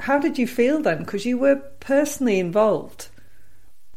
How 0.00 0.18
did 0.18 0.38
you 0.38 0.46
feel 0.46 0.82
then? 0.82 0.98
Because 0.98 1.24
you 1.24 1.38
were 1.38 1.56
personally 1.80 2.38
involved. 2.38 3.08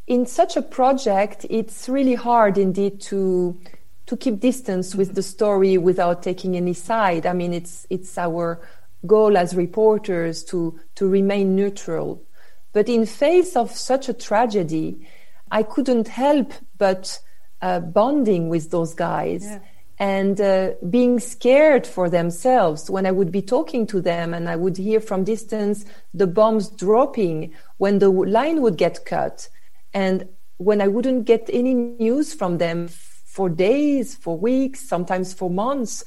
In 0.06 0.26
such 0.26 0.56
a 0.56 0.62
project, 0.62 1.46
it's 1.50 1.90
really 1.90 2.16
hard 2.16 2.58
indeed 2.58 3.02
to 3.02 3.60
to 4.06 4.16
keep 4.16 4.40
distance 4.40 4.96
with 4.96 5.16
the 5.16 5.24
story 5.24 5.78
without 5.78 6.24
taking 6.24 6.56
any 6.56 6.74
side. 6.74 7.26
I 7.26 7.34
mean, 7.34 7.54
it's 7.54 7.86
it's 7.90 8.18
our 8.18 8.62
goal 9.06 9.38
as 9.38 9.56
reporters 9.56 10.44
to 10.46 10.80
to 10.96 11.10
remain 11.10 11.56
neutral. 11.56 12.24
But 12.72 12.88
in 12.88 13.06
face 13.06 13.56
of 13.56 13.72
such 13.72 14.08
a 14.08 14.14
tragedy, 14.14 15.08
I 15.52 15.64
couldn't 15.64 16.08
help 16.08 16.54
but 16.78 17.20
uh, 17.62 17.80
bonding 17.80 18.50
with 18.50 18.72
those 18.72 18.94
guys. 18.94 19.44
Yeah 19.44 19.60
and 20.00 20.40
uh, 20.40 20.74
being 20.90 21.20
scared 21.20 21.88
for 21.88 22.10
themselves 22.10 22.90
when 22.90 23.06
I 23.06 23.12
would 23.12 23.32
be 23.32 23.42
talking 23.42 23.88
to 23.88 24.00
them 24.00 24.34
and 24.34 24.48
I 24.48 24.56
would 24.56 24.78
hear 24.78 25.00
from 25.00 25.24
distance 25.24 25.86
the 26.14 26.28
bombs 26.28 26.70
dropping 26.70 27.54
when 27.78 28.00
the 28.00 28.10
line 28.10 28.62
would 28.62 28.78
get 28.78 29.06
cut 29.06 29.50
and 29.94 30.28
when 30.58 30.82
I 30.82 30.88
wouldn't 30.88 31.26
get 31.26 31.50
any 31.52 31.74
news 31.74 32.34
from 32.34 32.58
them 32.58 32.90
for 32.90 33.50
days, 33.50 34.16
for 34.16 34.38
weeks, 34.38 34.88
sometimes 34.88 35.34
for 35.34 35.50
months, 35.50 36.04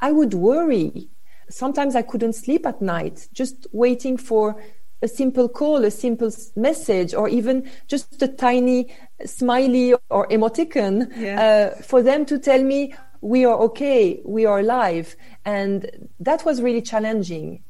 I 0.00 0.12
would 0.12 0.34
worry. 0.34 1.08
Sometimes 1.50 1.94
I 1.94 2.02
couldn't 2.02 2.32
sleep 2.32 2.66
at 2.66 2.80
night, 2.80 3.28
just 3.32 3.66
waiting 3.72 4.16
for 4.16 4.62
a 5.02 5.08
simple 5.08 5.48
call, 5.48 5.84
a 5.84 5.90
simple 5.90 6.30
message, 6.56 7.12
or 7.14 7.28
even 7.28 7.68
just 7.88 8.22
a 8.22 8.28
tiny 8.28 8.94
smiley 9.24 9.94
or 10.10 10.28
emoticon 10.28 11.10
yeah. 11.16 11.72
uh, 11.76 11.82
for 11.82 12.02
them 12.02 12.24
to 12.26 12.38
tell 12.38 12.62
me, 12.62 12.94
we 13.20 13.44
are 13.44 13.58
okay, 13.58 14.20
we 14.24 14.46
are 14.46 14.60
alive. 14.60 15.16
And 15.44 16.08
that 16.20 16.44
was 16.44 16.62
really 16.62 16.82
challenging. 16.82 17.62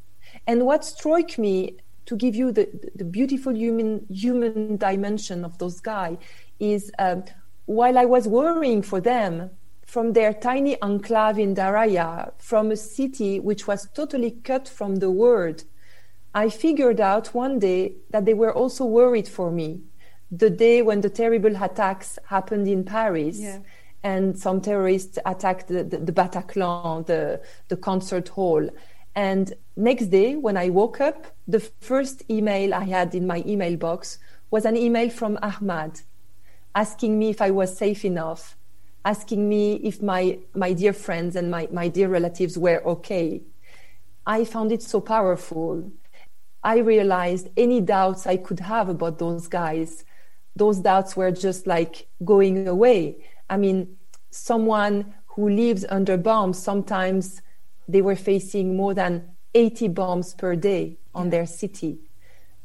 And 0.47 0.67
what 0.67 0.85
struck 0.85 1.39
me 1.39 1.77
to 2.07 2.17
give 2.17 2.35
you 2.35 2.53
the, 2.53 2.69
the 2.95 3.05
beautiful 3.05 3.55
human 3.57 4.07
human 4.11 4.77
dimension 4.77 5.45
of 5.45 5.57
those 5.59 5.81
guys 5.81 6.17
is 6.59 6.91
um, 6.99 7.25
while 7.67 7.97
I 7.97 8.05
was 8.05 8.27
worrying 8.27 8.83
for 8.83 9.01
them 9.01 9.51
from 9.87 10.15
their 10.15 10.33
tiny 10.33 10.81
enclave 10.81 11.39
in 11.39 11.55
Daraya, 11.55 12.33
from 12.39 12.71
a 12.71 12.77
city 12.77 13.41
which 13.41 13.67
was 13.67 13.89
totally 13.95 14.33
cut 14.43 14.69
from 14.69 14.97
the 14.97 15.11
world, 15.11 15.65
I 16.35 16.49
figured 16.49 17.01
out 17.01 17.35
one 17.35 17.59
day 17.59 17.95
that 18.11 18.25
they 18.25 18.35
were 18.35 18.53
also 18.53 18.85
worried 18.85 19.29
for 19.29 19.51
me. 19.51 19.83
The 20.31 20.51
day 20.51 20.81
when 20.83 21.03
the 21.03 21.11
terrible 21.11 21.55
attacks 21.62 22.19
happened 22.27 22.69
in 22.69 22.85
Paris. 22.85 23.39
Yeah 23.39 23.59
and 24.03 24.39
some 24.39 24.61
terrorists 24.61 25.19
attacked 25.25 25.69
the, 25.69 25.85
the, 25.85 25.99
the 25.99 26.12
Bataclan, 26.12 27.07
the, 27.07 27.41
the 27.69 27.77
concert 27.77 28.29
hall. 28.29 28.69
And 29.15 29.53
next 29.77 30.07
day, 30.07 30.37
when 30.37 30.57
I 30.57 30.71
woke 30.71 31.01
up, 31.01 31.27
the 31.47 31.61
first 31.61 32.23
email 32.31 32.75
I 32.75 32.85
had 32.85 33.15
in 33.15 33.27
my 33.27 33.43
email 33.47 33.77
box 33.77 34.19
was 34.51 34.65
an 34.65 34.77
email 34.77 35.11
from 35.11 35.39
Ahmad 35.43 36.01
asking 36.75 37.19
me 37.19 37.29
if 37.29 37.43
I 37.43 37.51
was 37.51 37.77
safe 37.77 38.05
enough, 38.05 38.57
asking 39.05 39.49
me 39.49 39.75
if 39.75 40.01
my, 40.03 40.39
my 40.55 40.73
dear 40.73 40.95
friends 40.95 41.37
and 41.37 41.51
my, 41.51 41.69
my 41.71 41.89
dear 41.89 42.09
relatives 42.09 42.57
were 42.57 42.83
okay. 42.85 43.43
I 44.27 44.45
found 44.45 44.73
it 44.73 44.83
so 44.83 45.01
powerful. 45.01 45.93
I 46.64 46.78
realized 46.78 47.49
any 47.57 47.81
doubts 47.81 48.26
I 48.26 48.37
could 48.37 48.61
have 48.61 48.88
about 48.88 49.19
those 49.19 49.49
guys, 49.49 50.04
those 50.54 50.78
doubts 50.81 51.16
were 51.16 51.31
just 51.31 51.66
like 51.66 52.07
going 52.25 52.69
away. 52.69 53.25
I 53.49 53.57
mean, 53.57 53.97
someone 54.31 55.14
who 55.26 55.49
lives 55.49 55.85
under 55.88 56.16
bombs, 56.16 56.62
sometimes 56.62 57.42
they 57.88 58.02
were 58.02 58.16
facing 58.16 58.76
more 58.76 58.95
than 58.95 59.31
80 59.54 59.88
bombs 59.88 60.35
per 60.35 60.54
day 60.57 60.99
on 61.14 61.31
their 61.31 61.47
city. 61.47 61.99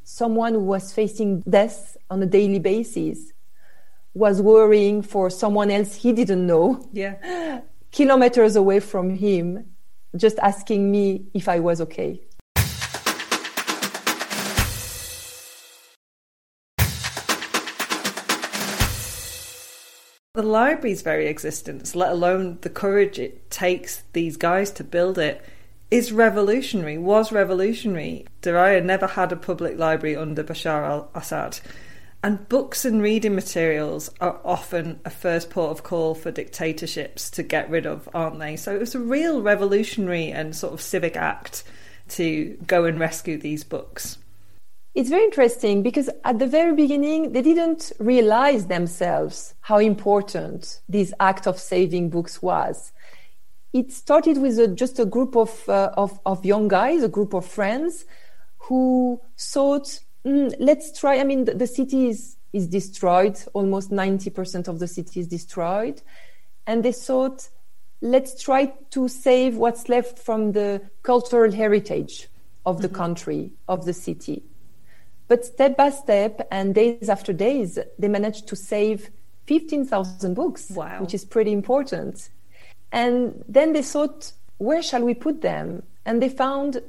Someone 0.03 0.53
who 0.53 0.61
was 0.61 0.93
facing 0.93 1.41
death 1.41 1.97
on 2.09 2.21
a 2.23 2.25
daily 2.25 2.59
basis 2.59 3.33
was 4.13 4.41
worrying 4.41 5.01
for 5.01 5.29
someone 5.29 5.69
else 5.69 5.95
he 5.95 6.13
didn't 6.13 6.45
know. 6.45 6.87
Yeah. 6.91 7.61
Kilometers 7.91 8.55
away 8.55 8.79
from 8.79 9.09
him, 9.09 9.65
just 10.15 10.39
asking 10.39 10.91
me 10.91 11.25
if 11.33 11.47
I 11.49 11.59
was 11.59 11.81
okay. 11.81 12.21
The 20.37 20.43
library's 20.43 21.01
very 21.01 21.25
existence, 21.25 21.95
let 21.95 22.11
alone 22.11 22.59
the 22.61 22.69
courage 22.69 23.17
it 23.17 23.49
takes 23.49 24.03
these 24.13 24.37
guys 24.37 24.69
to 24.69 24.83
build 24.83 25.17
it, 25.17 25.43
is 25.89 26.11
revolutionary, 26.11 26.95
was 26.95 27.31
revolutionary. 27.31 28.23
Daraya 28.43 28.85
never 28.85 29.07
had 29.07 29.31
a 29.31 29.35
public 29.35 29.79
library 29.79 30.15
under 30.15 30.43
Bashar 30.43 30.85
al 30.87 31.09
Assad. 31.15 31.59
And 32.21 32.47
books 32.49 32.85
and 32.85 33.01
reading 33.01 33.33
materials 33.33 34.11
are 34.21 34.39
often 34.45 34.99
a 35.03 35.09
first 35.09 35.49
port 35.49 35.71
of 35.71 35.83
call 35.83 36.13
for 36.13 36.29
dictatorships 36.29 37.31
to 37.31 37.41
get 37.41 37.71
rid 37.71 37.87
of, 37.87 38.07
aren't 38.13 38.37
they? 38.37 38.57
So 38.57 38.75
it 38.75 38.79
was 38.79 38.93
a 38.93 38.99
real 38.99 39.41
revolutionary 39.41 40.29
and 40.29 40.55
sort 40.55 40.73
of 40.73 40.81
civic 40.81 41.15
act 41.15 41.63
to 42.09 42.59
go 42.67 42.85
and 42.85 42.99
rescue 42.99 43.39
these 43.39 43.63
books. 43.63 44.19
It's 44.97 45.09
very 45.11 45.25
interesting 45.25 45.83
because 45.83 46.09
at 46.23 46.39
the 46.39 46.47
very 46.47 46.73
beginning, 46.73 47.31
they 47.31 47.43
didn't 47.43 47.91
realize 47.99 48.65
themselves 48.65 49.53
how 49.61 49.77
important 49.77 50.81
this 50.89 51.13
act 51.19 51.45
of 51.45 51.59
saving 51.59 52.09
books 52.09 52.41
was. 52.41 52.91
It 53.73 53.91
started 53.91 54.39
with 54.39 54.57
a, 54.57 54.67
just 54.67 54.97
a 54.97 55.05
group 55.05 55.35
of, 55.35 55.69
uh, 55.69 55.91
of, 55.95 56.19
of, 56.25 56.43
young 56.43 56.67
guys, 56.67 57.03
a 57.03 57.09
group 57.09 57.35
of 57.35 57.45
friends 57.45 58.05
who 58.57 59.21
thought, 59.37 59.99
mm, 60.25 60.51
let's 60.57 60.99
try. 60.99 61.19
I 61.19 61.25
mean, 61.25 61.45
the, 61.45 61.53
the 61.53 61.67
city 61.67 62.07
is, 62.07 62.35
is 62.51 62.67
destroyed. 62.67 63.37
Almost 63.53 63.91
90% 63.91 64.67
of 64.67 64.79
the 64.79 64.87
city 64.87 65.19
is 65.19 65.27
destroyed. 65.27 66.01
And 66.65 66.83
they 66.83 66.91
thought, 66.91 67.47
let's 68.01 68.41
try 68.41 68.73
to 68.89 69.07
save 69.09 69.57
what's 69.57 69.89
left 69.89 70.17
from 70.17 70.53
the 70.53 70.81
cultural 71.03 71.51
heritage 71.51 72.29
of 72.65 72.81
the 72.81 72.87
mm-hmm. 72.87 72.97
country, 72.97 73.51
of 73.67 73.85
the 73.85 73.93
city. 73.93 74.41
But 75.27 75.45
step 75.45 75.75
by 75.75 75.89
step 75.89 76.47
and 76.51 76.73
days 76.73 77.09
after 77.09 77.33
days, 77.33 77.77
they 77.99 78.07
managed 78.07 78.47
to 78.47 78.55
save 78.55 79.09
15,000 79.45 80.33
books, 80.33 80.71
wow. 80.71 81.01
which 81.01 81.13
is 81.13 81.25
pretty 81.25 81.51
important. 81.51 82.29
And 82.91 83.43
then 83.47 83.73
they 83.73 83.81
thought, 83.81 84.31
where 84.57 84.81
shall 84.81 85.03
we 85.03 85.13
put 85.13 85.41
them? 85.41 85.83
And 86.05 86.21
they 86.21 86.29
found 86.29 86.81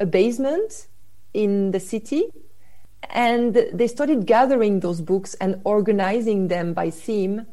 a 0.00 0.06
basement 0.06 0.86
in 1.34 1.70
the 1.70 1.80
city 1.80 2.24
and 3.10 3.54
they 3.72 3.86
started 3.86 4.26
gathering 4.26 4.80
those 4.80 5.00
books 5.00 5.34
and 5.34 5.60
organizing 5.64 6.48
them 6.48 6.72
by 6.72 6.90
theme 6.90 7.46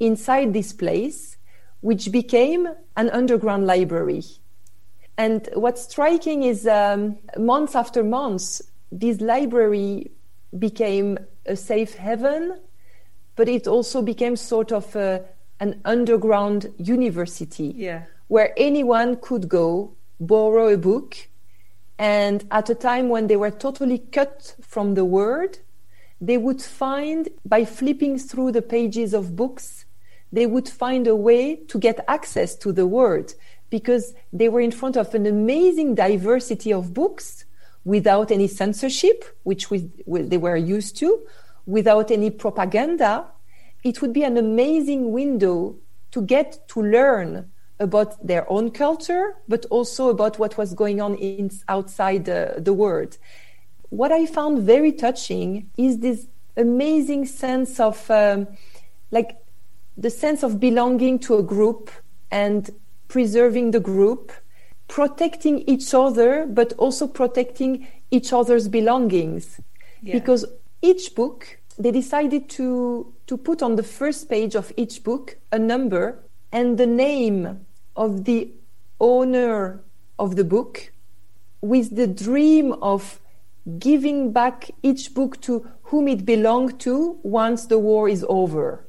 inside 0.00 0.52
this 0.52 0.72
place, 0.72 1.36
which 1.80 2.12
became 2.12 2.68
an 2.96 3.10
underground 3.10 3.66
library. 3.66 4.22
And 5.18 5.48
what's 5.54 5.82
striking 5.82 6.42
is 6.42 6.66
um, 6.66 7.18
months 7.38 7.74
after 7.74 8.04
months, 8.04 8.62
this 8.90 9.20
library 9.20 10.10
became 10.58 11.18
a 11.46 11.56
safe 11.56 11.94
haven, 11.94 12.58
but 13.34 13.48
it 13.48 13.66
also 13.66 14.02
became 14.02 14.36
sort 14.36 14.72
of 14.72 14.94
a, 14.96 15.24
an 15.60 15.80
underground 15.84 16.72
university 16.78 17.72
yeah. 17.76 18.04
where 18.28 18.52
anyone 18.56 19.16
could 19.16 19.48
go, 19.48 19.94
borrow 20.20 20.68
a 20.68 20.78
book, 20.78 21.16
and 21.98 22.44
at 22.50 22.70
a 22.70 22.74
time 22.74 23.08
when 23.08 23.26
they 23.26 23.36
were 23.36 23.50
totally 23.50 23.98
cut 23.98 24.54
from 24.60 24.94
the 24.94 25.04
world, 25.04 25.58
they 26.20 26.36
would 26.36 26.62
find, 26.62 27.28
by 27.44 27.64
flipping 27.64 28.18
through 28.18 28.52
the 28.52 28.62
pages 28.62 29.14
of 29.14 29.36
books, 29.36 29.84
they 30.32 30.46
would 30.46 30.68
find 30.68 31.06
a 31.06 31.16
way 31.16 31.56
to 31.56 31.78
get 31.78 32.04
access 32.08 32.54
to 32.56 32.72
the 32.72 32.86
world 32.86 33.34
because 33.70 34.14
they 34.32 34.48
were 34.48 34.60
in 34.60 34.70
front 34.70 34.96
of 34.96 35.14
an 35.14 35.26
amazing 35.26 35.94
diversity 35.94 36.72
of 36.72 36.92
books 36.92 37.45
without 37.86 38.32
any 38.32 38.48
censorship, 38.48 39.24
which 39.44 39.70
we, 39.70 39.88
they 40.06 40.36
were 40.36 40.56
used 40.56 40.96
to, 40.96 41.20
without 41.66 42.10
any 42.10 42.30
propaganda, 42.30 43.24
it 43.84 44.02
would 44.02 44.12
be 44.12 44.24
an 44.24 44.36
amazing 44.36 45.12
window 45.12 45.76
to 46.10 46.20
get 46.20 46.68
to 46.68 46.82
learn 46.82 47.48
about 47.78 48.26
their 48.26 48.44
own 48.50 48.72
culture, 48.72 49.36
but 49.46 49.64
also 49.66 50.08
about 50.08 50.36
what 50.36 50.58
was 50.58 50.74
going 50.74 51.00
on 51.00 51.14
in, 51.14 51.48
outside 51.68 52.24
the, 52.24 52.54
the 52.58 52.72
world. 52.72 53.18
What 53.90 54.10
I 54.10 54.26
found 54.26 54.62
very 54.64 54.90
touching 54.90 55.70
is 55.76 56.00
this 56.00 56.26
amazing 56.56 57.26
sense 57.26 57.78
of, 57.78 58.10
um, 58.10 58.48
like, 59.12 59.36
the 59.96 60.10
sense 60.10 60.42
of 60.42 60.58
belonging 60.58 61.20
to 61.20 61.36
a 61.36 61.42
group 61.42 61.90
and 62.32 62.68
preserving 63.06 63.70
the 63.70 63.80
group 63.80 64.32
protecting 64.88 65.60
each 65.68 65.92
other, 65.94 66.46
but 66.46 66.72
also 66.74 67.06
protecting 67.06 67.86
each 68.10 68.32
other's 68.32 68.68
belongings. 68.68 69.60
Yeah. 70.02 70.14
Because 70.14 70.44
each 70.82 71.14
book, 71.14 71.58
they 71.78 71.90
decided 71.90 72.48
to, 72.50 73.12
to 73.26 73.36
put 73.36 73.62
on 73.62 73.76
the 73.76 73.82
first 73.82 74.28
page 74.28 74.54
of 74.54 74.72
each 74.76 75.02
book 75.02 75.36
a 75.52 75.58
number 75.58 76.18
and 76.52 76.78
the 76.78 76.86
name 76.86 77.66
of 77.96 78.24
the 78.24 78.50
owner 79.00 79.80
of 80.18 80.36
the 80.36 80.44
book 80.44 80.92
with 81.60 81.96
the 81.96 82.06
dream 82.06 82.72
of 82.74 83.20
giving 83.78 84.32
back 84.32 84.70
each 84.82 85.12
book 85.12 85.40
to 85.40 85.66
whom 85.82 86.06
it 86.08 86.24
belonged 86.24 86.78
to 86.80 87.18
once 87.22 87.66
the 87.66 87.78
war 87.78 88.08
is 88.08 88.24
over. 88.28 88.86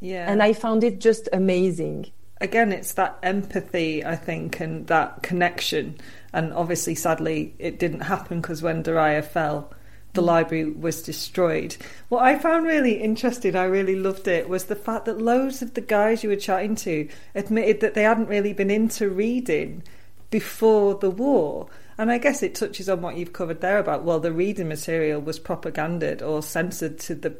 Yeah. 0.00 0.30
And 0.30 0.42
I 0.42 0.52
found 0.52 0.84
it 0.84 1.00
just 1.00 1.28
amazing 1.32 2.12
again, 2.40 2.72
it's 2.72 2.94
that 2.94 3.18
empathy, 3.22 4.04
I 4.04 4.16
think, 4.16 4.60
and 4.60 4.86
that 4.86 5.22
connection. 5.22 5.98
And 6.32 6.52
obviously, 6.52 6.94
sadly, 6.94 7.54
it 7.58 7.78
didn't 7.78 8.00
happen 8.00 8.40
because 8.40 8.62
when 8.62 8.82
Daraya 8.82 9.24
fell, 9.24 9.72
the 10.14 10.22
mm. 10.22 10.26
library 10.26 10.70
was 10.70 11.02
destroyed. 11.02 11.76
What 12.08 12.22
I 12.22 12.38
found 12.38 12.66
really 12.66 13.00
interesting, 13.00 13.56
I 13.56 13.64
really 13.64 13.96
loved 13.96 14.28
it, 14.28 14.48
was 14.48 14.64
the 14.64 14.76
fact 14.76 15.04
that 15.04 15.20
loads 15.20 15.62
of 15.62 15.74
the 15.74 15.80
guys 15.80 16.22
you 16.22 16.30
were 16.30 16.36
chatting 16.36 16.76
to 16.76 17.08
admitted 17.34 17.80
that 17.80 17.94
they 17.94 18.02
hadn't 18.02 18.28
really 18.28 18.52
been 18.52 18.70
into 18.70 19.08
reading 19.08 19.82
before 20.30 20.94
the 20.94 21.10
war. 21.10 21.68
And 21.98 22.10
I 22.10 22.18
guess 22.18 22.42
it 22.42 22.54
touches 22.54 22.88
on 22.88 23.02
what 23.02 23.16
you've 23.16 23.32
covered 23.32 23.60
there 23.60 23.78
about 23.78 24.04
well, 24.04 24.20
the 24.20 24.32
reading 24.32 24.68
material 24.68 25.20
was 25.20 25.38
propaganded 25.38 26.22
or 26.22 26.42
censored 26.42 26.98
to 27.00 27.14
the 27.14 27.36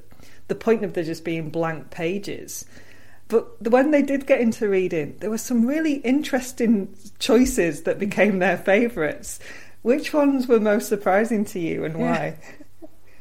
the 0.48 0.54
point 0.56 0.84
of 0.84 0.94
there 0.94 1.04
just 1.04 1.24
being 1.24 1.48
blank 1.48 1.90
pages. 1.90 2.66
But 3.30 3.70
when 3.70 3.92
they 3.92 4.02
did 4.02 4.26
get 4.26 4.40
into 4.40 4.68
reading, 4.68 5.16
there 5.20 5.30
were 5.30 5.38
some 5.38 5.66
really 5.66 5.94
interesting 5.94 6.94
choices 7.18 7.82
that 7.84 7.98
became 7.98 8.40
their 8.40 8.58
favourites. 8.58 9.38
Which 9.82 10.12
ones 10.12 10.46
were 10.46 10.60
most 10.60 10.88
surprising 10.88 11.44
to 11.46 11.60
you 11.60 11.84
and 11.84 11.96
why? 11.96 12.38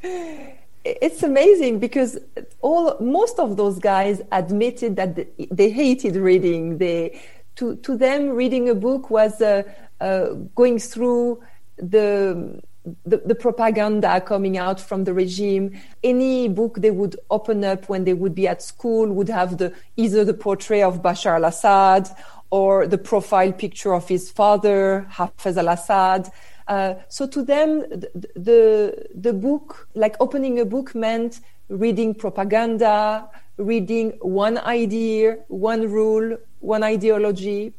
it's 0.84 1.24
amazing 1.24 1.80
because 1.80 2.17
all 2.62 2.98
most 3.00 3.39
of 3.39 3.56
those 3.56 3.80
guys 3.80 4.22
admitted 4.32 4.95
that 4.98 5.28
they 5.52 5.69
hated 5.69 6.15
reading. 6.15 6.80
They 6.80 7.22
to 7.58 7.76
to 7.78 7.95
them 7.95 8.30
reading 8.30 8.67
a 8.69 8.76
book 8.76 9.10
was 9.10 9.39
uh, 9.41 9.63
uh, 10.02 10.34
going 10.56 10.80
through 10.80 11.43
the, 11.78 12.62
the, 13.06 13.18
the 13.18 13.36
propaganda 13.36 14.22
coming 14.22 14.58
out 14.58 14.80
from 14.80 15.04
the 15.04 15.13
regime. 15.13 15.80
Any 16.04 16.48
book 16.48 16.78
they 16.80 16.92
would 16.92 17.15
open 17.30 17.63
up 17.63 17.89
when 17.89 18.06
they 18.06 18.13
would 18.13 18.36
be 18.36 18.48
at 18.48 18.62
school 18.62 19.08
would 19.08 19.30
have 19.30 19.58
the 19.58 19.74
either 19.98 20.24
the 20.24 20.34
portrait 20.34 20.82
of 20.82 21.02
Bashar 21.02 21.36
al-Assad 21.36 22.10
or 22.52 22.88
the 22.88 22.98
profile 22.98 23.52
picture 23.52 23.94
of 23.94 24.08
his 24.08 24.32
father, 24.32 25.08
Hafez 25.12 25.58
al-Assad. 25.58 26.32
Uh, 26.68 26.96
so 27.08 27.28
to 27.28 27.44
them, 27.44 27.80
the, 27.89 28.30
the, 28.36 29.08
the 29.13 29.34
book, 29.34 29.88
like 29.96 30.15
opening 30.20 30.60
a 30.60 30.65
book, 30.65 30.96
meant 30.96 31.42
reading 31.68 32.13
propaganda, 32.13 33.28
reading 33.58 34.12
one 34.22 34.58
idea, 34.60 35.38
one 35.48 35.92
rule, 35.92 36.38
one 36.60 36.84
ideology, 36.84 37.74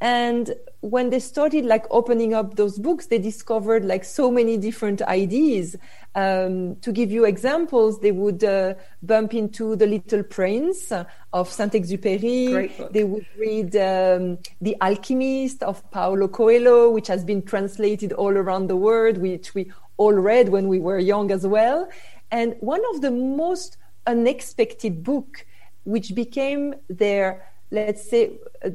and 0.00 0.54
when 0.80 1.10
they 1.10 1.18
started 1.18 1.64
like 1.64 1.86
opening 1.90 2.34
up 2.34 2.56
those 2.56 2.78
books, 2.78 3.06
they 3.06 3.18
discovered 3.18 3.84
like 3.84 4.04
so 4.04 4.30
many 4.30 4.56
different 4.58 5.00
ideas. 5.02 5.76
Um, 6.14 6.76
to 6.76 6.92
give 6.92 7.10
you 7.10 7.24
examples, 7.24 8.00
they 8.00 8.12
would 8.12 8.44
uh, 8.44 8.74
bump 9.02 9.32
into 9.34 9.76
The 9.76 9.86
Little 9.86 10.22
Prince 10.22 10.92
of 11.32 11.50
Saint-Exupéry. 11.50 12.92
They 12.92 13.04
would 13.04 13.26
read 13.38 13.74
um, 13.76 14.38
The 14.60 14.76
Alchemist 14.80 15.62
of 15.62 15.90
Paulo 15.90 16.28
Coelho, 16.28 16.90
which 16.90 17.08
has 17.08 17.24
been 17.24 17.42
translated 17.42 18.12
all 18.12 18.36
around 18.36 18.68
the 18.68 18.76
world, 18.76 19.18
which 19.18 19.54
we 19.54 19.72
all 19.96 20.12
read 20.12 20.50
when 20.50 20.68
we 20.68 20.80
were 20.80 20.98
young 20.98 21.30
as 21.30 21.46
well. 21.46 21.88
And 22.30 22.56
one 22.60 22.82
of 22.94 23.00
the 23.00 23.10
most 23.10 23.78
unexpected 24.06 25.02
book, 25.02 25.46
which 25.84 26.14
became 26.14 26.74
their 26.88 27.53
let's 27.74 28.08
say 28.08 28.22
uh, 28.64 28.70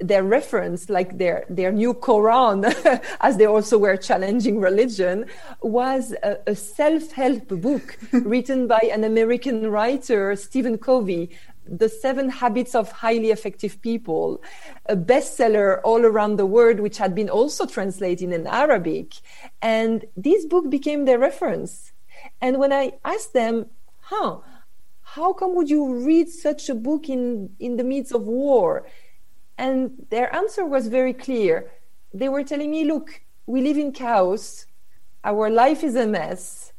their 0.00 0.24
reference 0.24 0.90
like 0.90 1.16
their 1.18 1.44
their 1.48 1.72
new 1.72 1.92
quran 1.94 2.58
as 3.20 3.36
they 3.36 3.46
also 3.46 3.78
were 3.78 3.96
challenging 3.96 4.60
religion 4.60 5.24
was 5.62 6.12
a, 6.22 6.38
a 6.46 6.54
self-help 6.54 7.46
book 7.48 7.98
written 8.12 8.66
by 8.66 8.82
an 8.92 9.04
american 9.04 9.70
writer 9.70 10.34
stephen 10.36 10.76
covey 10.76 11.30
the 11.68 11.88
seven 11.88 12.28
habits 12.28 12.74
of 12.74 12.92
highly 12.92 13.30
effective 13.30 13.80
people 13.82 14.42
a 14.86 14.96
bestseller 14.96 15.80
all 15.82 16.04
around 16.04 16.36
the 16.36 16.46
world 16.46 16.80
which 16.80 16.98
had 16.98 17.14
been 17.14 17.28
also 17.28 17.66
translated 17.66 18.32
in 18.32 18.46
arabic. 18.46 19.14
And 19.60 20.04
this 20.16 20.44
book 20.44 20.70
became 20.70 21.04
their 21.04 21.18
reference. 21.18 21.92
And 22.40 22.58
when 22.58 22.72
i 22.72 22.92
asked 23.04 23.32
them 23.32 23.66
huh 24.00 24.38
how 25.16 25.32
come 25.32 25.54
would 25.54 25.70
you 25.70 26.04
read 26.04 26.28
such 26.28 26.68
a 26.68 26.74
book 26.74 27.08
in, 27.08 27.48
in 27.58 27.78
the 27.78 27.84
midst 27.84 28.12
of 28.12 28.24
war? 28.24 28.86
And 29.56 29.92
their 30.10 30.28
answer 30.34 30.66
was 30.66 30.88
very 30.88 31.14
clear. 31.14 31.72
They 32.12 32.28
were 32.28 32.44
telling 32.44 32.70
me, 32.70 32.84
look, 32.84 33.22
we 33.46 33.62
live 33.62 33.78
in 33.78 33.92
chaos. 33.92 34.66
Our 35.24 35.48
life 35.48 35.82
is 35.82 35.96
a 35.96 36.06
mess. 36.06 36.74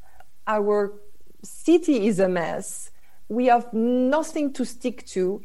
Our 0.45 0.93
city 1.43 2.05
is 2.05 2.19
a 2.19 2.29
mess. 2.29 2.91
We 3.27 3.47
have 3.47 3.73
nothing 3.73 4.53
to 4.53 4.65
stick 4.65 5.07
to. 5.07 5.41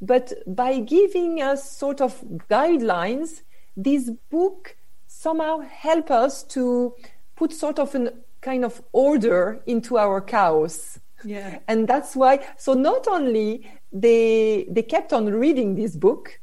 But 0.00 0.32
by 0.44 0.80
giving 0.80 1.40
us 1.40 1.70
sort 1.70 2.00
of 2.00 2.20
guidelines, 2.50 3.42
this 3.76 4.10
book 4.30 4.76
somehow 5.06 5.60
help 5.60 6.10
us 6.10 6.42
to 6.54 6.96
put 7.36 7.52
sort 7.52 7.78
of 7.78 7.94
a 7.94 8.14
kind 8.40 8.64
of 8.64 8.82
order 8.90 9.62
into 9.64 9.96
our 9.96 10.20
chaos. 10.20 10.98
Yeah. 11.24 11.58
And 11.68 11.88
that's 11.88 12.16
why, 12.16 12.46
so 12.58 12.74
not 12.74 13.06
only 13.08 13.70
they, 13.92 14.66
they 14.70 14.82
kept 14.82 15.12
on 15.12 15.26
reading 15.26 15.74
this 15.74 15.96
book, 15.96 16.40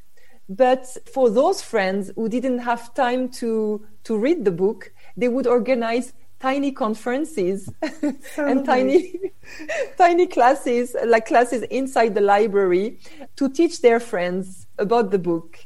but 0.47 0.85
for 1.13 1.29
those 1.29 1.61
friends 1.61 2.11
who 2.15 2.27
didn't 2.27 2.59
have 2.59 2.93
time 2.93 3.29
to, 3.29 3.85
to 4.05 4.17
read 4.17 4.45
the 4.45 4.51
book, 4.51 4.91
they 5.15 5.27
would 5.27 5.45
organize 5.47 6.13
tiny 6.39 6.71
conferences 6.71 7.69
and 8.37 8.65
tiny 8.65 9.19
tiny 9.97 10.25
classes 10.25 10.95
like 11.05 11.25
classes 11.25 11.63
inside 11.63 12.15
the 12.15 12.21
library 12.21 12.97
to 13.35 13.49
teach 13.49 13.81
their 13.81 13.99
friends 13.99 14.65
about 14.77 15.11
the 15.11 15.19
book 15.19 15.57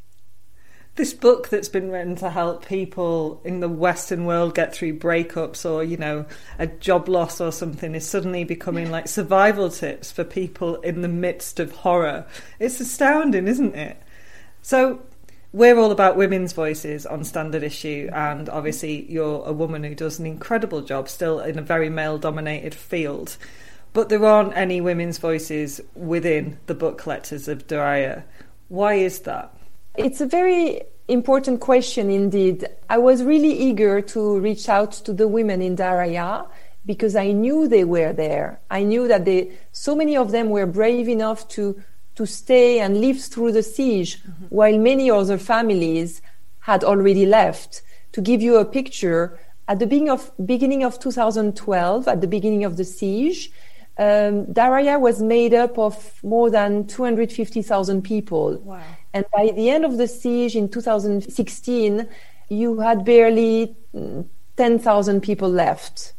this 0.95 1.13
book 1.13 1.49
that's 1.49 1.69
been 1.69 1.89
written 1.89 2.15
to 2.17 2.29
help 2.29 2.67
people 2.67 3.41
in 3.43 3.61
the 3.61 3.69
Western 3.69 4.25
world 4.25 4.53
get 4.53 4.75
through 4.75 4.99
breakups 4.99 5.67
or, 5.69 5.83
you 5.83 5.97
know, 5.97 6.25
a 6.59 6.67
job 6.67 7.09
loss 7.09 7.41
or 7.41 7.51
something 7.51 7.95
is 7.95 8.07
suddenly 8.07 8.43
becoming 8.43 8.91
like 8.91 9.07
survival 9.07 9.69
tips 9.69 10.11
for 10.11 10.23
people 10.23 10.75
in 10.81 11.01
the 11.01 11.07
midst 11.07 11.59
of 11.59 11.71
horror. 11.71 12.27
It's 12.59 12.79
astounding, 12.79 13.47
isn't 13.47 13.75
it? 13.75 13.99
So, 14.61 15.01
we're 15.51 15.77
all 15.77 15.91
about 15.91 16.15
women's 16.15 16.53
voices 16.53 17.05
on 17.05 17.23
Standard 17.23 17.63
Issue, 17.63 18.09
and 18.13 18.49
obviously, 18.49 19.11
you're 19.11 19.43
a 19.45 19.53
woman 19.53 19.83
who 19.83 19.93
does 19.93 20.17
an 20.17 20.25
incredible 20.25 20.81
job 20.81 21.09
still 21.09 21.39
in 21.39 21.59
a 21.59 21.63
very 21.63 21.89
male 21.89 22.17
dominated 22.17 22.73
field. 22.73 23.37
But 23.93 24.09
there 24.09 24.25
aren't 24.25 24.57
any 24.57 24.81
women's 24.81 25.19
voices 25.19 25.79
within 25.93 26.57
the 26.65 26.73
book 26.73 26.97
collectors 26.97 27.47
of 27.47 27.67
Daraya. 27.67 28.23
Why 28.67 28.95
is 28.95 29.19
that? 29.21 29.55
It's 29.95 30.21
a 30.21 30.25
very 30.25 30.81
important 31.07 31.59
question 31.59 32.09
indeed. 32.09 32.67
I 32.89 32.97
was 32.97 33.23
really 33.23 33.53
eager 33.53 34.01
to 34.01 34.39
reach 34.39 34.67
out 34.67 34.93
to 35.05 35.13
the 35.13 35.27
women 35.27 35.61
in 35.61 35.75
Daraya 35.75 36.47
because 36.85 37.15
I 37.15 37.31
knew 37.31 37.67
they 37.67 37.83
were 37.83 38.11
there. 38.11 38.59
I 38.71 38.83
knew 38.83 39.07
that 39.07 39.25
they, 39.25 39.51
so 39.71 39.95
many 39.95 40.17
of 40.17 40.31
them 40.31 40.49
were 40.49 40.65
brave 40.65 41.07
enough 41.07 41.47
to, 41.49 41.81
to 42.15 42.25
stay 42.25 42.79
and 42.79 42.99
live 42.99 43.21
through 43.21 43.51
the 43.51 43.63
siege, 43.63 44.21
mm-hmm. 44.23 44.45
while 44.45 44.77
many 44.77 45.11
other 45.11 45.37
families 45.37 46.21
had 46.59 46.83
already 46.83 47.25
left. 47.25 47.81
To 48.13 48.21
give 48.21 48.41
you 48.41 48.57
a 48.57 48.65
picture, 48.65 49.39
at 49.67 49.79
the 49.79 49.85
beginning 49.85 50.09
of, 50.09 50.31
beginning 50.45 50.83
of 50.83 50.99
2012, 50.99 52.07
at 52.07 52.21
the 52.21 52.27
beginning 52.27 52.63
of 52.63 52.77
the 52.77 52.83
siege, 52.83 53.51
um, 53.97 54.47
Daraya 54.47 54.99
was 54.99 55.21
made 55.21 55.53
up 55.53 55.77
of 55.77 56.21
more 56.23 56.49
than 56.49 56.87
250,000 56.87 58.01
people. 58.01 58.57
Wow. 58.57 58.81
And 59.13 59.25
by 59.31 59.51
the 59.55 59.69
end 59.69 59.85
of 59.85 59.97
the 59.97 60.07
siege 60.07 60.55
in 60.55 60.69
2016, 60.69 62.07
you 62.49 62.79
had 62.79 63.05
barely 63.05 63.75
10,000 64.57 65.21
people 65.21 65.49
left. 65.49 66.13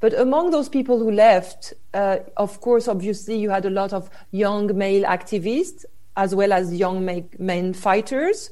But 0.00 0.12
among 0.14 0.50
those 0.50 0.68
people 0.68 0.98
who 0.98 1.10
left, 1.10 1.72
uh, 1.94 2.18
of 2.36 2.60
course, 2.60 2.88
obviously, 2.88 3.38
you 3.38 3.50
had 3.50 3.64
a 3.64 3.70
lot 3.70 3.92
of 3.92 4.10
young 4.30 4.76
male 4.76 5.04
activists 5.04 5.84
as 6.16 6.34
well 6.34 6.52
as 6.52 6.74
young 6.74 7.04
men 7.38 7.72
fighters 7.72 8.50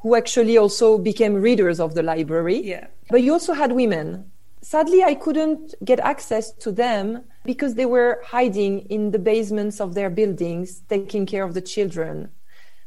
who 0.00 0.14
actually 0.14 0.56
also 0.56 0.98
became 0.98 1.34
readers 1.34 1.80
of 1.80 1.94
the 1.94 2.02
library. 2.02 2.58
Yeah. 2.58 2.86
But 3.10 3.22
you 3.22 3.32
also 3.32 3.54
had 3.54 3.72
women. 3.72 4.30
Sadly, 4.60 5.02
I 5.02 5.14
couldn't 5.14 5.74
get 5.84 5.98
access 6.00 6.52
to 6.52 6.70
them 6.70 7.24
because 7.44 7.74
they 7.74 7.86
were 7.86 8.20
hiding 8.24 8.80
in 8.90 9.12
the 9.12 9.18
basements 9.18 9.80
of 9.80 9.94
their 9.94 10.10
buildings, 10.10 10.82
taking 10.88 11.26
care 11.26 11.42
of 11.42 11.54
the 11.54 11.62
children 11.62 12.30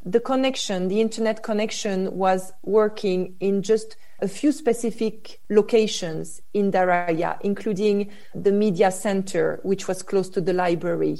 the 0.04 0.20
connection, 0.20 0.88
the 0.88 1.02
internet 1.02 1.44
connection 1.44 2.16
was 2.16 2.52
working 2.64 3.36
in 3.40 3.62
just 3.62 3.96
a 4.22 4.28
few 4.28 4.52
specific 4.52 5.40
locations 5.50 6.42
in 6.54 6.72
Daraya, 6.72 7.38
including 7.42 8.12
the 8.36 8.52
media 8.52 8.92
center, 8.92 9.60
which 9.64 9.88
was 9.88 10.04
close 10.04 10.30
to 10.30 10.42
the 10.42 10.54
library. 10.54 11.18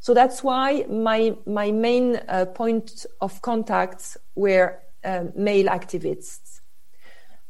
So 0.00 0.14
that's 0.14 0.42
why 0.42 0.86
my, 0.88 1.36
my 1.46 1.70
main 1.70 2.20
uh, 2.28 2.46
point 2.46 3.04
of 3.20 3.42
contacts 3.42 4.16
were 4.34 4.80
uh, 5.04 5.24
male 5.36 5.66
activists. 5.66 6.60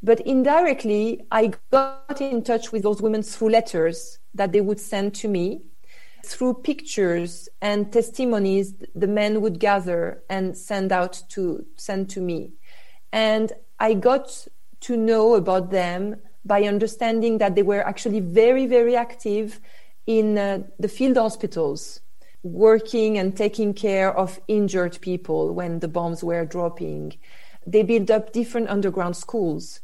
But 0.03 0.21
indirectly, 0.21 1.25
I 1.31 1.53
got 1.71 2.21
in 2.21 2.43
touch 2.43 2.73
with 2.73 2.83
those 2.83 3.03
women 3.03 3.23
through 3.23 3.51
letters 3.51 4.19
that 4.35 4.53
they 4.53 4.61
would 4.61 4.81
send 4.81 5.15
to 5.17 5.29
me 5.29 5.63
through 6.25 6.55
pictures 6.55 7.49
and 7.61 7.93
testimonies 7.93 8.75
the 8.95 9.07
men 9.07 9.41
would 9.41 9.59
gather 9.59 10.23
and 10.29 10.57
send 10.57 10.93
out 10.93 11.23
to 11.29 11.65
send 11.77 12.09
to 12.11 12.21
me 12.21 12.53
and 13.13 13.53
i 13.79 13.95
got 13.95 14.47
to 14.81 14.97
know 14.97 15.35
about 15.35 15.71
them 15.71 16.17
by 16.45 16.63
understanding 16.65 17.39
that 17.39 17.55
they 17.55 17.63
were 17.63 17.87
actually 17.87 18.21
very, 18.21 18.67
very 18.67 18.97
active 18.97 19.61
in 20.07 20.39
uh, 20.39 20.63
the 20.79 20.89
field 20.89 21.17
hospitals, 21.17 22.01
working 22.43 23.19
and 23.19 23.37
taking 23.37 23.75
care 23.75 24.17
of 24.17 24.41
injured 24.49 24.99
people 25.01 25.55
when 25.55 25.81
the 25.81 25.89
bombs 25.89 26.25
were 26.25 26.45
dropping. 26.47 27.15
They 27.67 27.83
built 27.83 28.11
up 28.11 28.33
different 28.33 28.69
underground 28.71 29.17
schools. 29.17 29.81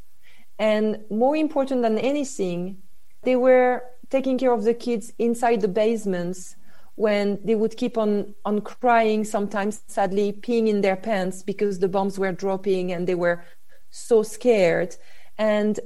And 0.59 1.05
more 1.11 1.37
important 1.37 1.83
than 1.83 1.99
anything, 1.99 2.79
they 3.23 3.37
were 3.37 3.85
taking 4.11 4.39
care 4.39 4.53
of 4.53 4.65
the 4.65 4.75
kids 4.75 5.13
inside 5.19 5.61
the 5.61 5.69
basements 5.69 6.57
when 6.95 7.39
they 7.45 7.55
would 7.55 7.77
keep 7.77 7.99
on, 7.99 8.35
on 8.45 8.61
crying, 8.61 9.25
sometimes 9.25 9.83
sadly 9.87 10.33
peeing 10.33 10.69
in 10.69 10.81
their 10.81 10.97
pants 10.97 11.43
because 11.43 11.79
the 11.79 11.89
bombs 11.89 12.19
were 12.19 12.33
dropping 12.33 12.93
and 12.93 13.07
they 13.07 13.15
were 13.15 13.45
so 13.91 14.23
scared. 14.23 14.97
And 15.39 15.79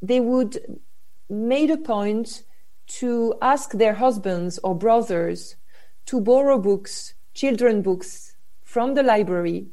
they 0.00 0.20
would 0.20 0.80
made 1.28 1.70
a 1.70 1.76
point 1.76 2.42
to 2.86 3.34
ask 3.40 3.72
their 3.72 3.94
husbands 3.94 4.58
or 4.62 4.74
brothers 4.74 5.56
to 6.06 6.20
borrow 6.20 6.58
books, 6.58 7.14
children 7.32 7.82
books 7.82 8.36
from 8.62 8.94
the 8.94 9.02
library, 9.02 9.68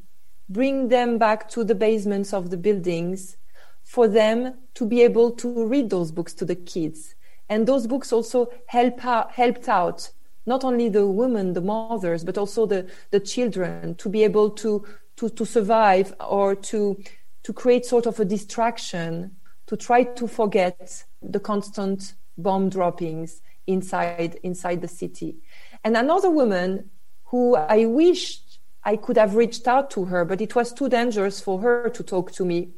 bring 0.49 0.87
them 0.87 1.17
back 1.17 1.49
to 1.49 1.63
the 1.63 1.75
basements 1.75 2.33
of 2.33 2.49
the 2.49 2.57
buildings 2.57 3.37
for 3.83 4.07
them 4.07 4.53
to 4.73 4.85
be 4.85 5.01
able 5.01 5.31
to 5.31 5.65
read 5.65 5.89
those 5.89 6.11
books 6.11 6.33
to 6.33 6.45
the 6.45 6.55
kids. 6.55 7.15
And 7.49 7.67
those 7.67 7.88
books 7.88 8.13
also 8.13 8.51
help 8.67 9.06
out, 9.06 9.32
helped 9.32 9.67
out 9.67 10.10
not 10.45 10.63
only 10.63 10.89
the 10.89 11.06
women, 11.06 11.54
the 11.54 11.62
mothers, 11.62 12.23
but 12.23 12.38
also 12.38 12.65
the, 12.65 12.89
the 13.12 13.19
children 13.19 13.95
to 13.95 14.10
be 14.10 14.23
able 14.23 14.49
to, 14.49 14.86
to, 15.17 15.30
to 15.30 15.45
survive 15.45 16.13
or 16.19 16.56
to, 16.56 17.01
to 17.43 17.54
create 17.54 17.86
sort 17.86 18.06
of 18.06 18.19
a 18.19 18.25
distraction 18.25 19.36
to 19.67 19.77
try 19.77 20.04
to 20.04 20.27
forget 20.27 21.04
the 21.21 21.39
constant 21.39 22.13
bomb 22.38 22.69
droppings 22.69 23.41
inside 23.67 24.39
inside 24.43 24.82
the 24.82 24.88
city. 24.88 25.38
And 25.84 25.95
another 25.95 26.30
woman 26.30 26.89
who 27.25 27.56
I 27.56 27.86
wished 27.86 28.60
I 28.84 28.97
could 28.97 29.17
have 29.17 29.36
reached 29.36 29.67
out 29.67 29.91
to 29.91 30.06
her, 30.06 30.25
but 30.25 30.41
it 30.41 30.56
was 30.56 30.73
too 30.73 30.89
dangerous 30.89 31.39
for 31.39 31.60
her 31.62 31.89
to 31.89 32.04
talk 32.04 32.32
to 32.34 32.45
me, 32.45 32.69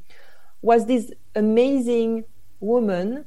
was 0.61 0.85
this 0.85 1.11
amazing 1.33 2.25
woman 2.59 3.25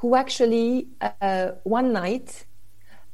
who 0.00 0.14
actually 0.14 0.88
uh, 1.20 1.50
one 1.64 1.92
night 1.92 2.46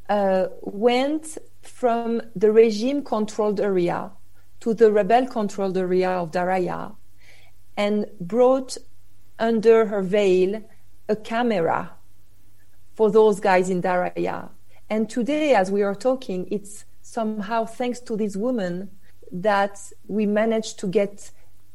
uh, 0.09 0.46
went 0.62 1.37
from 1.62 2.22
the 2.37 2.53
regime 2.53 3.03
controlled 3.03 3.61
area 3.61 4.12
to 4.61 4.72
the 4.72 4.90
rebel 4.92 5.27
controlled 5.27 5.77
area 5.77 6.11
of 6.11 6.31
Daraya 6.31 6.94
and 7.77 8.07
brought 8.20 8.79
under 9.40 9.87
her 9.87 10.01
veil 10.01 10.62
a 11.09 11.16
camera 11.16 11.90
for 12.94 13.11
those 13.11 13.40
guys 13.40 13.68
in 13.68 13.83
Daraya. 13.83 14.49
And 14.88 15.11
today, 15.11 15.55
as 15.55 15.72
we 15.72 15.83
are 15.83 15.94
talking, 15.94 16.46
it's 16.53 16.85
somehow 17.03 17.64
thanks 17.64 17.99
to 18.01 18.16
this 18.16 18.37
woman 18.37 18.90
that 19.33 19.77
we 20.07 20.25
managed 20.25 20.79
to 20.79 20.87
get 20.87 21.33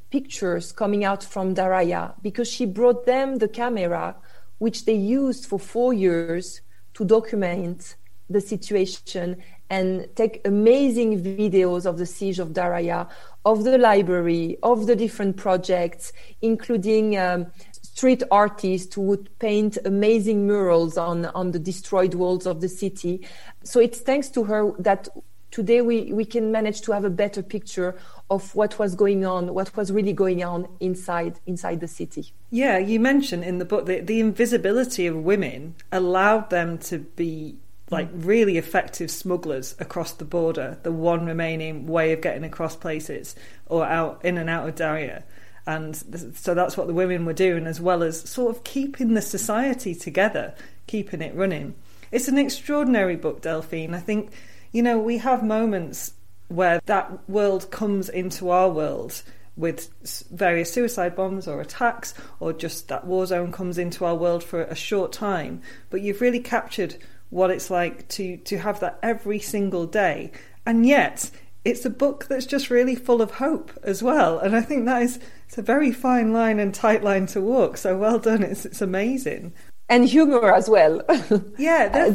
pictures 0.10 0.72
coming 0.72 1.04
out 1.04 1.22
from 1.22 1.54
Daraya 1.54 2.14
because 2.22 2.50
she 2.50 2.66
brought 2.66 3.06
them 3.06 3.40
the 3.40 3.50
camera, 3.50 4.16
which 4.62 4.86
they 4.86 4.94
used 4.94 5.48
for 5.48 5.58
four 5.58 5.92
years 5.92 6.62
to 6.94 7.04
document 7.04 7.96
the 8.30 8.40
situation 8.40 9.36
and 9.72 10.08
take 10.16 10.40
amazing 10.46 11.20
videos 11.20 11.88
of 11.88 11.98
the 11.98 12.06
siege 12.06 12.38
of 12.38 12.50
Daraya, 12.50 13.10
of 13.44 13.64
the 13.64 13.80
library, 13.80 14.60
of 14.62 14.86
the 14.86 14.96
different 14.96 15.36
projects, 15.36 16.14
including 16.44 17.18
um, 17.18 17.48
street 17.82 18.22
artists 18.30 18.94
who 18.94 19.02
would 19.02 19.26
paint 19.40 19.80
amazing 19.84 20.46
murals 20.46 20.96
on, 20.96 21.26
on 21.26 21.50
the 21.50 21.60
destroyed 21.60 22.14
walls 22.14 22.46
of 22.46 22.62
the 22.62 22.70
city. 22.70 23.28
So 23.64 23.80
it's 23.80 24.02
thanks 24.02 24.30
to 24.30 24.44
her 24.44 24.74
that 24.78 25.08
today 25.52 25.82
we, 25.82 26.12
we 26.14 26.26
can 26.26 26.52
manage 26.52 26.82
to 26.82 26.92
have 26.94 27.06
a 27.06 27.10
better 27.10 27.44
picture 27.44 27.96
of 28.30 28.56
what 28.56 28.80
was 28.80 28.96
going 28.96 29.26
on, 29.26 29.54
what 29.54 29.76
was 29.76 29.92
really 29.92 30.14
going 30.14 30.44
on 30.44 30.68
inside 30.80 31.40
inside 31.46 31.82
the 31.82 31.88
city. 31.88 32.34
Yeah, 32.50 32.78
you 32.78 33.00
mentioned 33.00 33.44
in 33.44 33.60
the 33.60 33.66
book 33.66 33.86
that 33.86 34.08
the 34.08 34.20
invisibility 34.20 35.06
of 35.08 35.16
women 35.16 35.76
allowed 35.92 36.50
them 36.50 36.78
to 36.80 37.00
be 37.00 37.58
like 37.90 38.12
mm. 38.12 38.26
really 38.26 38.58
effective 38.58 39.12
smugglers 39.12 39.76
across 39.80 40.14
the 40.14 40.26
border, 40.26 40.78
the 40.84 40.92
one 40.92 41.26
remaining 41.26 41.86
way 41.88 42.14
of 42.14 42.22
getting 42.22 42.46
across 42.46 42.76
places 42.76 43.36
or 43.68 43.86
out 43.86 44.24
in 44.24 44.38
and 44.38 44.50
out 44.50 44.68
of 44.68 44.76
Daraya. 44.76 45.24
And 45.68 45.96
so 46.36 46.56
that's 46.56 46.76
what 46.76 46.88
the 46.88 46.94
women 46.94 47.26
were 47.26 47.34
doing, 47.34 47.68
as 47.68 47.80
well 47.80 48.02
as 48.02 48.20
sort 48.22 48.56
of 48.56 48.64
keeping 48.64 49.14
the 49.14 49.22
society 49.22 49.94
together, 49.94 50.56
keeping 50.88 51.22
it 51.22 51.36
running. 51.36 51.76
It's 52.12 52.28
an 52.28 52.38
extraordinary 52.38 53.16
book, 53.16 53.42
Delphine. 53.42 53.94
I 53.94 54.00
think, 54.00 54.32
you 54.72 54.82
know, 54.82 54.98
we 54.98 55.18
have 55.18 55.44
moments 55.44 56.14
where 56.48 56.82
that 56.86 57.30
world 57.30 57.72
comes 57.72 58.10
into 58.10 58.50
our 58.50 58.70
world 58.70 59.22
with 59.58 59.90
various 60.32 60.72
suicide 60.72 61.16
bombs 61.16 61.48
or 61.48 61.62
attacks, 61.62 62.14
or 62.40 62.54
just 62.54 62.88
that 62.88 63.06
war 63.06 63.26
zone 63.26 63.52
comes 63.52 63.78
into 63.78 64.06
our 64.06 64.16
world 64.16 64.44
for 64.44 64.64
a 64.64 64.76
short 64.76 65.12
time. 65.12 65.62
But 65.90 66.02
you've 66.02 66.22
really 66.22 66.40
captured 66.40 66.96
what 67.30 67.52
it's 67.52 67.70
like 67.70 68.08
to 68.10 68.38
to 68.38 68.58
have 68.58 68.80
that 68.80 69.00
every 69.04 69.40
single 69.40 69.86
day. 69.86 70.32
And 70.66 70.86
yet 70.86 71.32
it's 71.64 71.86
a 71.86 71.90
book 71.90 72.26
that's 72.28 72.46
just 72.46 72.70
really 72.70 72.96
full 72.96 73.22
of 73.22 73.32
hope 73.32 73.72
as 73.84 74.02
well. 74.02 74.40
And 74.40 74.56
i 74.56 74.62
think 74.62 74.86
that 74.86 75.02
is 75.04 75.20
it's 75.48 75.58
a 75.58 75.62
very 75.62 75.92
fine 75.92 76.34
line 76.34 76.60
and 76.60 76.74
tight 76.74 77.04
line 77.04 77.28
to 77.28 77.42
walk. 77.42 77.78
So 77.78 77.98
well 77.98 78.20
done. 78.20 78.44
It's 78.44 78.66
it's 78.66 78.82
amazing 78.82 79.54
and 79.92 80.08
humor 80.08 80.54
as 80.54 80.68
well 80.70 81.02
yeah 81.58 81.82
uh, 81.94 82.10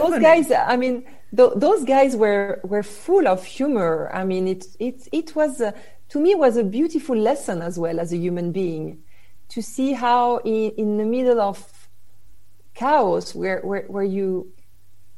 those 0.00 0.14
funny. 0.14 0.22
guys 0.22 0.46
i 0.52 0.76
mean 0.76 0.96
th- 1.36 1.54
those 1.56 1.82
guys 1.84 2.14
were 2.14 2.60
were 2.72 2.82
full 2.82 3.26
of 3.26 3.44
humor 3.44 4.10
i 4.12 4.22
mean 4.24 4.46
it 4.46 4.64
it 4.78 5.08
it 5.12 5.34
was 5.34 5.60
a, 5.60 5.74
to 6.08 6.20
me 6.20 6.34
was 6.34 6.56
a 6.56 6.64
beautiful 6.64 7.16
lesson 7.16 7.62
as 7.62 7.78
well 7.78 7.98
as 7.98 8.12
a 8.12 8.16
human 8.16 8.52
being 8.52 9.02
to 9.48 9.62
see 9.62 9.92
how 9.92 10.38
in, 10.38 10.70
in 10.82 10.96
the 10.98 11.04
middle 11.04 11.40
of 11.40 11.58
chaos 12.74 13.34
where 13.34 13.60
where, 13.60 13.84
where 13.94 14.04
you 14.18 14.52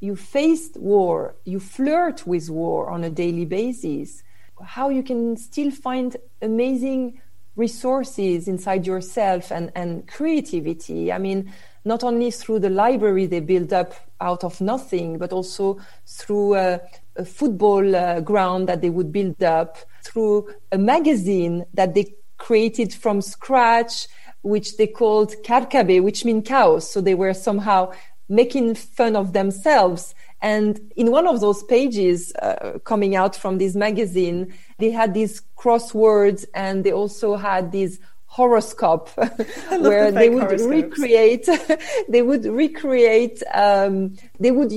you 0.05 0.15
faced 0.15 0.77
war, 0.77 1.35
you 1.45 1.59
flirt 1.59 2.27
with 2.27 2.51
war 2.51 2.91
on 2.91 3.05
a 3.05 3.11
daily 3.11 3.47
basis, 3.47 4.23
how 4.63 4.91
you 4.91 5.03
can 5.03 5.37
still 5.37 5.71
find 5.71 6.17
amazing 6.43 7.21
resources 7.57 8.47
inside 8.47 8.87
yourself 8.87 9.51
and, 9.51 9.73
and 9.75 10.07
creativity. 10.07 11.11
I 11.11 11.19
mean, 11.19 11.53
not 11.85 12.03
only 12.03 12.31
through 12.31 12.61
the 12.61 12.71
library 12.71 13.27
they 13.27 13.41
build 13.41 13.73
up 13.73 13.95
out 14.21 14.45
of 14.45 14.61
nothing, 14.61 15.19
but 15.19 15.33
also 15.33 15.79
through 16.07 16.55
a, 16.55 16.81
a 17.17 17.25
football 17.25 17.95
uh, 17.95 18.21
ground 18.21 18.69
that 18.69 18.81
they 18.81 18.91
would 18.91 19.13
build 19.13 19.43
up, 19.43 19.79
through 20.05 20.49
a 20.73 20.79
magazine 20.79 21.65
that 21.75 21.95
they 21.95 22.15
created 22.39 22.93
from 22.93 23.21
scratch, 23.21 24.07
which 24.43 24.77
they 24.77 24.87
called 24.87 25.35
Karkabe, 25.45 26.03
which 26.03 26.25
means 26.25 26.47
chaos. 26.47 26.91
So 26.91 27.01
they 27.01 27.15
were 27.15 27.35
somehow 27.35 27.93
making 28.29 28.75
fun 28.75 29.17
of 29.17 29.33
themselves. 29.33 30.15
And 30.41 30.93
in 30.97 31.11
one 31.11 31.27
of 31.27 31.41
those 31.41 31.63
pages 31.63 32.33
uh, 32.35 32.79
coming 32.85 33.17
out 33.17 33.35
from 33.35 33.59
this 33.59 33.75
magazine, 33.75 34.53
they 34.79 34.91
had 34.91 35.15
these 35.15 35.41
crosswords 35.57 36.45
and 36.55 36.85
they 36.85 36.93
also 36.93 37.37
had 37.37 37.73
these 37.73 37.99
horoscope 38.35 39.09
where 39.87 40.11
the 40.11 40.19
they 40.19 40.29
would 40.29 40.61
recreate 40.77 41.49
they 42.09 42.23
would 42.23 42.45
recreate 42.45 43.41
um, 43.53 44.17
they 44.41 44.51
would 44.51 44.73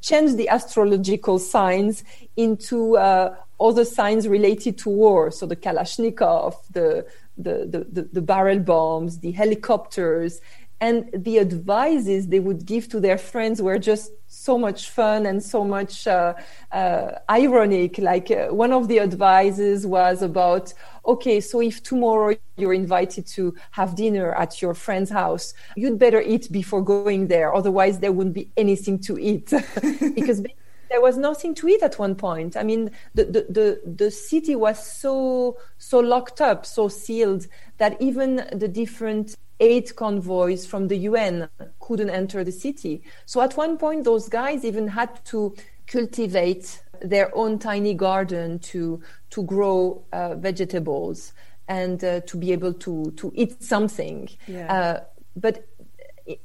change 0.00 0.30
the 0.36 0.48
astrological 0.48 1.40
signs 1.40 2.04
into 2.36 2.96
uh, 2.96 3.34
other 3.58 3.84
signs 3.84 4.28
related 4.28 4.78
to 4.78 4.88
war. 4.88 5.32
So 5.32 5.44
the 5.44 5.56
kalashnikov 5.56 6.54
the 6.70 7.04
the, 7.36 7.56
the, 7.96 8.02
the 8.16 8.22
barrel 8.22 8.60
bombs 8.60 9.18
the 9.18 9.32
helicopters 9.32 10.40
and 10.80 11.10
the 11.12 11.38
advices 11.38 12.28
they 12.28 12.40
would 12.40 12.64
give 12.64 12.88
to 12.88 13.00
their 13.00 13.18
friends 13.18 13.60
were 13.60 13.78
just 13.78 14.12
so 14.26 14.56
much 14.56 14.88
fun 14.88 15.26
and 15.26 15.42
so 15.42 15.62
much 15.62 16.06
uh, 16.06 16.32
uh, 16.72 17.12
ironic. 17.28 17.98
Like 17.98 18.30
uh, 18.30 18.46
one 18.48 18.72
of 18.72 18.88
the 18.88 19.00
advices 19.00 19.86
was 19.86 20.22
about, 20.22 20.72
okay, 21.04 21.40
so 21.40 21.60
if 21.60 21.82
tomorrow 21.82 22.34
you're 22.56 22.72
invited 22.72 23.26
to 23.28 23.54
have 23.72 23.94
dinner 23.94 24.32
at 24.32 24.62
your 24.62 24.72
friend's 24.72 25.10
house, 25.10 25.52
you'd 25.76 25.98
better 25.98 26.22
eat 26.22 26.50
before 26.50 26.82
going 26.82 27.26
there. 27.26 27.54
Otherwise, 27.54 27.98
there 27.98 28.12
wouldn't 28.12 28.34
be 28.34 28.50
anything 28.56 28.98
to 29.00 29.18
eat 29.18 29.52
because 30.14 30.42
there 30.88 31.00
was 31.00 31.18
nothing 31.18 31.54
to 31.56 31.68
eat 31.68 31.82
at 31.82 31.98
one 31.98 32.14
point. 32.14 32.56
I 32.56 32.62
mean, 32.62 32.90
the, 33.14 33.24
the, 33.24 33.46
the, 33.48 33.80
the, 33.84 34.10
city 34.10 34.56
was 34.56 34.84
so, 34.84 35.58
so 35.78 36.00
locked 36.00 36.40
up, 36.40 36.64
so 36.66 36.88
sealed 36.88 37.46
that 37.78 38.00
even 38.00 38.48
the 38.52 38.66
different 38.66 39.36
aid 39.60 39.94
convoys 39.94 40.66
from 40.66 40.88
the 40.88 40.96
UN 40.96 41.48
couldn't 41.78 42.10
enter 42.10 42.42
the 42.42 42.52
city. 42.52 43.02
So 43.26 43.40
at 43.40 43.56
one 43.56 43.76
point, 43.76 44.04
those 44.04 44.28
guys 44.28 44.64
even 44.64 44.88
had 44.88 45.24
to 45.26 45.54
cultivate 45.86 46.82
their 47.02 47.34
own 47.36 47.58
tiny 47.58 47.94
garden 47.94 48.58
to, 48.60 49.02
to 49.30 49.42
grow 49.42 50.02
uh, 50.12 50.34
vegetables. 50.36 51.32
and 51.70 52.02
uh, 52.02 52.20
to 52.22 52.36
be 52.36 52.52
able 52.52 52.74
to 52.74 53.12
to 53.12 53.32
eat 53.34 53.62
something. 53.62 54.28
Yeah. 54.48 54.66
Uh, 54.74 55.00
but 55.36 55.66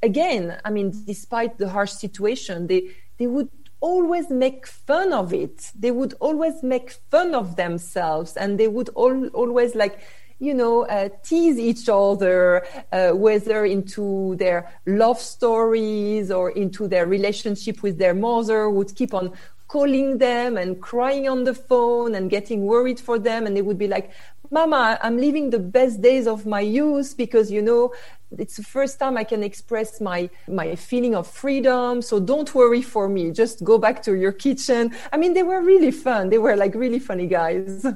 again, 0.03 0.57
I 0.63 0.69
mean, 0.69 0.93
despite 1.05 1.57
the 1.57 1.67
harsh 1.67 1.91
situation, 1.91 2.67
they 2.67 2.91
they 3.17 3.27
would 3.27 3.49
always 3.79 4.29
make 4.29 4.67
fun 4.67 5.13
of 5.13 5.33
it. 5.33 5.71
They 5.77 5.91
would 5.91 6.13
always 6.19 6.63
make 6.63 6.91
fun 7.09 7.33
of 7.35 7.55
themselves, 7.55 8.37
and 8.37 8.59
they 8.59 8.67
would 8.67 8.89
all, 8.89 9.27
always 9.27 9.75
like 9.75 9.99
you 10.39 10.53
know, 10.53 10.85
uh, 10.87 11.09
tease 11.23 11.57
each 11.57 11.87
other, 11.89 12.65
uh, 12.91 13.11
whether 13.11 13.65
into 13.65 14.35
their 14.35 14.71
love 14.85 15.19
stories 15.19 16.31
or 16.31 16.51
into 16.51 16.87
their 16.87 17.05
relationship 17.05 17.81
with 17.81 17.97
their 17.97 18.13
mother, 18.13 18.69
would 18.69 18.93
keep 18.95 19.13
on 19.13 19.31
calling 19.67 20.17
them 20.17 20.57
and 20.57 20.81
crying 20.81 21.27
on 21.27 21.43
the 21.43 21.53
phone 21.53 22.15
and 22.15 22.29
getting 22.29 22.65
worried 22.65 22.99
for 22.99 23.17
them. 23.17 23.45
And 23.45 23.55
they 23.55 23.61
would 23.61 23.77
be 23.77 23.87
like, 23.87 24.11
Mama, 24.51 24.99
I'm 25.01 25.17
living 25.17 25.49
the 25.49 25.59
best 25.59 26.01
days 26.01 26.27
of 26.27 26.45
my 26.45 26.59
youth 26.59 27.15
because, 27.17 27.51
you 27.51 27.61
know, 27.61 27.93
it's 28.37 28.57
the 28.57 28.63
first 28.63 28.99
time 28.99 29.17
I 29.17 29.23
can 29.23 29.43
express 29.43 29.99
my, 30.01 30.29
my 30.47 30.75
feeling 30.75 31.15
of 31.15 31.27
freedom. 31.27 32.01
So 32.01 32.19
don't 32.19 32.53
worry 32.53 32.81
for 32.81 33.07
me. 33.09 33.31
Just 33.31 33.63
go 33.63 33.77
back 33.77 34.03
to 34.03 34.15
your 34.15 34.31
kitchen. 34.31 34.93
I 35.11 35.17
mean, 35.17 35.33
they 35.33 35.43
were 35.43 35.61
really 35.61 35.91
fun. 35.91 36.29
They 36.29 36.37
were 36.37 36.55
like 36.55 36.75
really 36.75 36.99
funny 36.99 37.27
guys. 37.27 37.85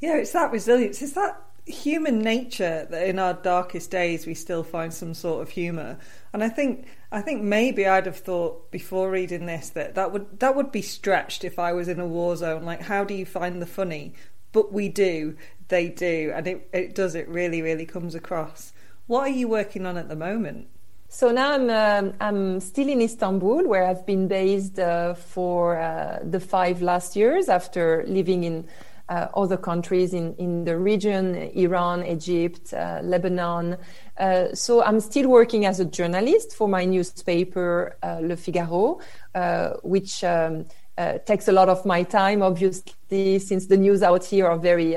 Yeah, 0.00 0.16
it's 0.16 0.32
that 0.32 0.50
resilience. 0.50 1.02
It's 1.02 1.12
that 1.12 1.38
human 1.66 2.18
nature 2.20 2.86
that 2.90 3.06
in 3.06 3.18
our 3.18 3.34
darkest 3.34 3.90
days 3.90 4.26
we 4.26 4.34
still 4.34 4.62
find 4.62 4.92
some 4.92 5.14
sort 5.14 5.42
of 5.42 5.50
humor. 5.50 5.98
And 6.32 6.42
I 6.42 6.48
think 6.48 6.86
I 7.12 7.20
think 7.20 7.42
maybe 7.42 7.86
I'd 7.86 8.06
have 8.06 8.18
thought 8.18 8.70
before 8.70 9.10
reading 9.10 9.46
this 9.46 9.70
that 9.70 9.94
that 9.94 10.12
would 10.12 10.40
that 10.40 10.56
would 10.56 10.72
be 10.72 10.82
stretched 10.82 11.44
if 11.44 11.58
I 11.58 11.72
was 11.72 11.88
in 11.88 12.00
a 12.00 12.06
war 12.06 12.36
zone. 12.36 12.64
Like, 12.64 12.82
how 12.82 13.04
do 13.04 13.14
you 13.14 13.26
find 13.26 13.60
the 13.60 13.66
funny? 13.66 14.14
But 14.52 14.72
we 14.72 14.88
do, 14.88 15.36
they 15.68 15.88
do, 15.88 16.32
and 16.34 16.46
it 16.46 16.68
it 16.72 16.94
does. 16.94 17.14
It 17.14 17.28
really, 17.28 17.62
really 17.62 17.86
comes 17.86 18.14
across. 18.14 18.72
What 19.06 19.22
are 19.22 19.28
you 19.28 19.48
working 19.48 19.86
on 19.86 19.96
at 19.96 20.08
the 20.08 20.16
moment? 20.16 20.68
So 21.08 21.32
now 21.32 21.52
I'm 21.52 21.68
um, 21.70 22.14
I'm 22.20 22.60
still 22.60 22.88
in 22.88 23.00
Istanbul, 23.00 23.66
where 23.66 23.84
I've 23.84 24.06
been 24.06 24.28
based 24.28 24.78
uh, 24.78 25.14
for 25.14 25.76
uh, 25.76 26.20
the 26.22 26.38
five 26.38 26.82
last 26.82 27.16
years 27.16 27.48
after 27.48 28.04
living 28.06 28.44
in 28.44 28.68
uh, 29.10 29.26
other 29.34 29.56
countries 29.56 30.14
in, 30.14 30.34
in 30.36 30.64
the 30.64 30.78
region, 30.78 31.34
Iran, 31.54 32.06
Egypt, 32.06 32.72
uh, 32.72 33.00
Lebanon. 33.02 33.76
Uh, 34.16 34.54
so 34.54 34.82
I'm 34.82 35.00
still 35.00 35.28
working 35.28 35.66
as 35.66 35.80
a 35.80 35.84
journalist 35.84 36.54
for 36.54 36.68
my 36.68 36.84
newspaper, 36.84 37.96
uh, 38.02 38.20
Le 38.22 38.36
Figaro, 38.36 39.00
uh, 39.34 39.70
which 39.82 40.22
um, 40.22 40.64
uh, 40.96 41.18
takes 41.26 41.48
a 41.48 41.52
lot 41.52 41.68
of 41.68 41.84
my 41.84 42.04
time, 42.04 42.40
obviously, 42.40 43.40
since 43.40 43.66
the 43.66 43.76
news 43.76 44.02
out 44.02 44.24
here 44.24 44.46
are 44.46 44.58
very 44.58 44.96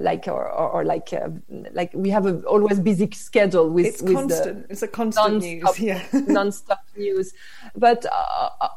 like 0.00 0.26
or, 0.26 0.50
or, 0.50 0.70
or 0.70 0.84
like 0.84 1.10
like 1.72 1.90
we 1.94 2.10
have 2.10 2.26
a 2.26 2.40
always 2.40 2.80
busy 2.80 3.08
schedule 3.12 3.68
with 3.68 3.86
it's 3.86 4.02
with 4.02 4.14
constant. 4.14 4.66
The 4.66 4.72
it's 4.72 4.82
a 4.82 4.88
constant 4.88 5.42
news, 5.42 5.78
yeah, 5.78 6.02
non-stop 6.12 6.82
news. 6.96 7.32
But 7.76 8.06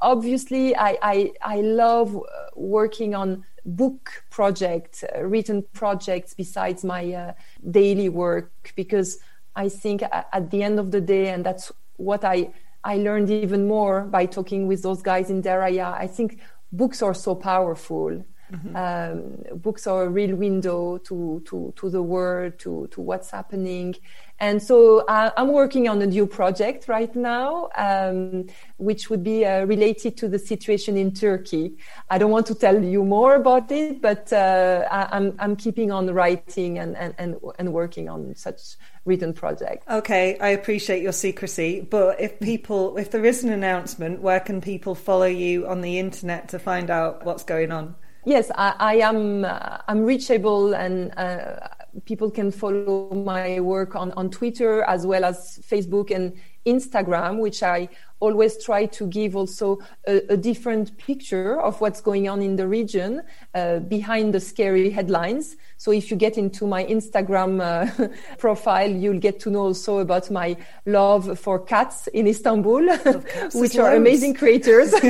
obviously, 0.01 0.75
I, 0.75 0.97
I 1.01 1.31
I 1.41 1.61
love 1.61 2.21
working 2.55 3.15
on 3.15 3.45
book 3.65 4.23
projects, 4.29 5.03
uh, 5.03 5.23
written 5.23 5.63
projects 5.73 6.33
besides 6.33 6.83
my 6.83 7.13
uh, 7.13 7.33
daily 7.71 8.09
work 8.09 8.51
because 8.75 9.19
I 9.55 9.69
think 9.69 10.03
at 10.03 10.51
the 10.51 10.63
end 10.63 10.79
of 10.79 10.91
the 10.91 11.01
day, 11.01 11.29
and 11.29 11.45
that's 11.45 11.71
what 11.97 12.23
I 12.23 12.51
I 12.83 12.97
learned 12.97 13.29
even 13.29 13.67
more 13.67 14.01
by 14.01 14.25
talking 14.25 14.67
with 14.67 14.81
those 14.81 15.01
guys 15.01 15.29
in 15.29 15.41
Daraya. 15.41 15.93
I 15.93 16.07
think 16.07 16.39
books 16.71 17.01
are 17.01 17.13
so 17.13 17.35
powerful. 17.35 18.23
Mm-hmm. 18.51 18.75
Um, 18.75 19.59
books 19.61 19.87
are 19.87 20.03
a 20.03 20.09
real 20.09 20.35
window 20.35 20.97
to, 20.97 21.41
to, 21.45 21.73
to 21.75 21.89
the 21.89 22.03
world, 22.03 22.59
to, 22.59 22.87
to 22.91 23.01
what's 23.01 23.31
happening. 23.31 23.95
And 24.43 24.61
so 24.61 25.05
uh, 25.05 25.31
I'm 25.37 25.53
working 25.53 25.87
on 25.87 26.01
a 26.01 26.05
new 26.05 26.27
project 26.27 26.89
right 26.89 27.15
now, 27.15 27.69
um, 27.77 28.47
which 28.75 29.09
would 29.09 29.23
be 29.23 29.45
uh, 29.45 29.63
related 29.63 30.17
to 30.17 30.27
the 30.27 30.37
situation 30.37 30.97
in 30.97 31.13
Turkey. 31.13 31.77
I 32.09 32.17
don't 32.17 32.29
want 32.29 32.47
to 32.47 32.55
tell 32.55 32.83
you 32.83 33.05
more 33.05 33.35
about 33.35 33.71
it, 33.71 34.01
but 34.01 34.33
uh, 34.33 34.85
I, 34.91 35.03
am 35.03 35.07
I'm, 35.11 35.35
I'm 35.39 35.55
keeping 35.55 35.93
on 35.93 36.13
writing 36.13 36.77
and, 36.77 36.97
and, 36.97 37.15
and, 37.17 37.37
and 37.57 37.71
working 37.71 38.09
on 38.09 38.35
such 38.35 38.75
written 39.05 39.31
projects. 39.31 39.87
Okay, 39.89 40.37
I 40.39 40.49
appreciate 40.49 41.01
your 41.01 41.13
secrecy, 41.13 41.79
but 41.79 42.19
if 42.19 42.37
people, 42.41 42.97
if 42.97 43.11
there 43.11 43.23
is 43.23 43.45
an 43.45 43.49
announcement, 43.49 44.19
where 44.21 44.41
can 44.41 44.59
people 44.59 44.93
follow 44.93 45.23
you 45.45 45.65
on 45.67 45.79
the 45.79 45.99
internet 45.99 46.49
to 46.49 46.59
find 46.59 46.89
out 46.89 47.23
what's 47.23 47.45
going 47.45 47.71
on? 47.71 47.95
Yes, 48.25 48.51
I, 48.55 48.75
I 48.77 48.95
am. 48.95 49.45
Uh, 49.45 49.77
I'm 49.87 50.03
reachable, 50.03 50.73
and 50.73 51.13
uh, 51.17 51.67
people 52.05 52.31
can 52.31 52.51
follow 52.51 53.09
my 53.13 53.59
work 53.59 53.95
on, 53.95 54.11
on 54.13 54.29
Twitter 54.29 54.83
as 54.83 55.05
well 55.05 55.23
as 55.23 55.59
Facebook 55.67 56.11
and 56.11 56.33
Instagram, 56.65 57.39
which 57.39 57.61
I 57.61 57.89
always 58.19 58.63
try 58.63 58.85
to 58.85 59.07
give 59.07 59.35
also 59.35 59.79
a, 60.07 60.21
a 60.29 60.37
different 60.37 60.97
picture 60.97 61.59
of 61.59 61.81
what's 61.81 61.99
going 61.99 62.29
on 62.29 62.41
in 62.41 62.55
the 62.55 62.67
region 62.67 63.21
uh, 63.53 63.79
behind 63.79 64.33
the 64.33 64.39
scary 64.39 64.89
headlines. 64.89 65.57
So 65.77 65.91
if 65.91 66.09
you 66.09 66.15
get 66.15 66.37
into 66.37 66.65
my 66.65 66.85
Instagram 66.85 67.59
uh, 67.61 68.07
profile, 68.37 68.89
you'll 68.89 69.19
get 69.19 69.41
to 69.41 69.49
know 69.49 69.63
also 69.63 69.99
about 69.99 70.31
my 70.31 70.55
love 70.85 71.37
for 71.37 71.59
cats 71.59 72.07
in 72.07 72.27
Istanbul, 72.27 72.95
which 73.53 73.77
are 73.77 73.95
amazing 73.95 74.35
creators. 74.35 74.93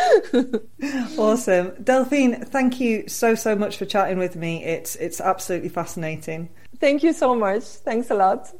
awesome. 1.18 1.72
Delphine, 1.82 2.44
thank 2.46 2.80
you 2.80 3.08
so, 3.08 3.34
so 3.34 3.54
much 3.56 3.76
for 3.76 3.84
chatting 3.84 4.18
with 4.18 4.36
me. 4.36 4.64
It's, 4.64 4.96
it's 4.96 5.20
absolutely 5.20 5.68
fascinating. 5.68 6.48
Thank 6.78 7.02
you 7.02 7.12
so 7.12 7.34
much. 7.34 7.62
Thanks 7.62 8.10
a 8.10 8.14
lot. 8.14 8.52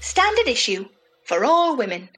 Standard 0.00 0.48
issue 0.48 0.86
for 1.24 1.44
all 1.44 1.76
women. 1.76 2.08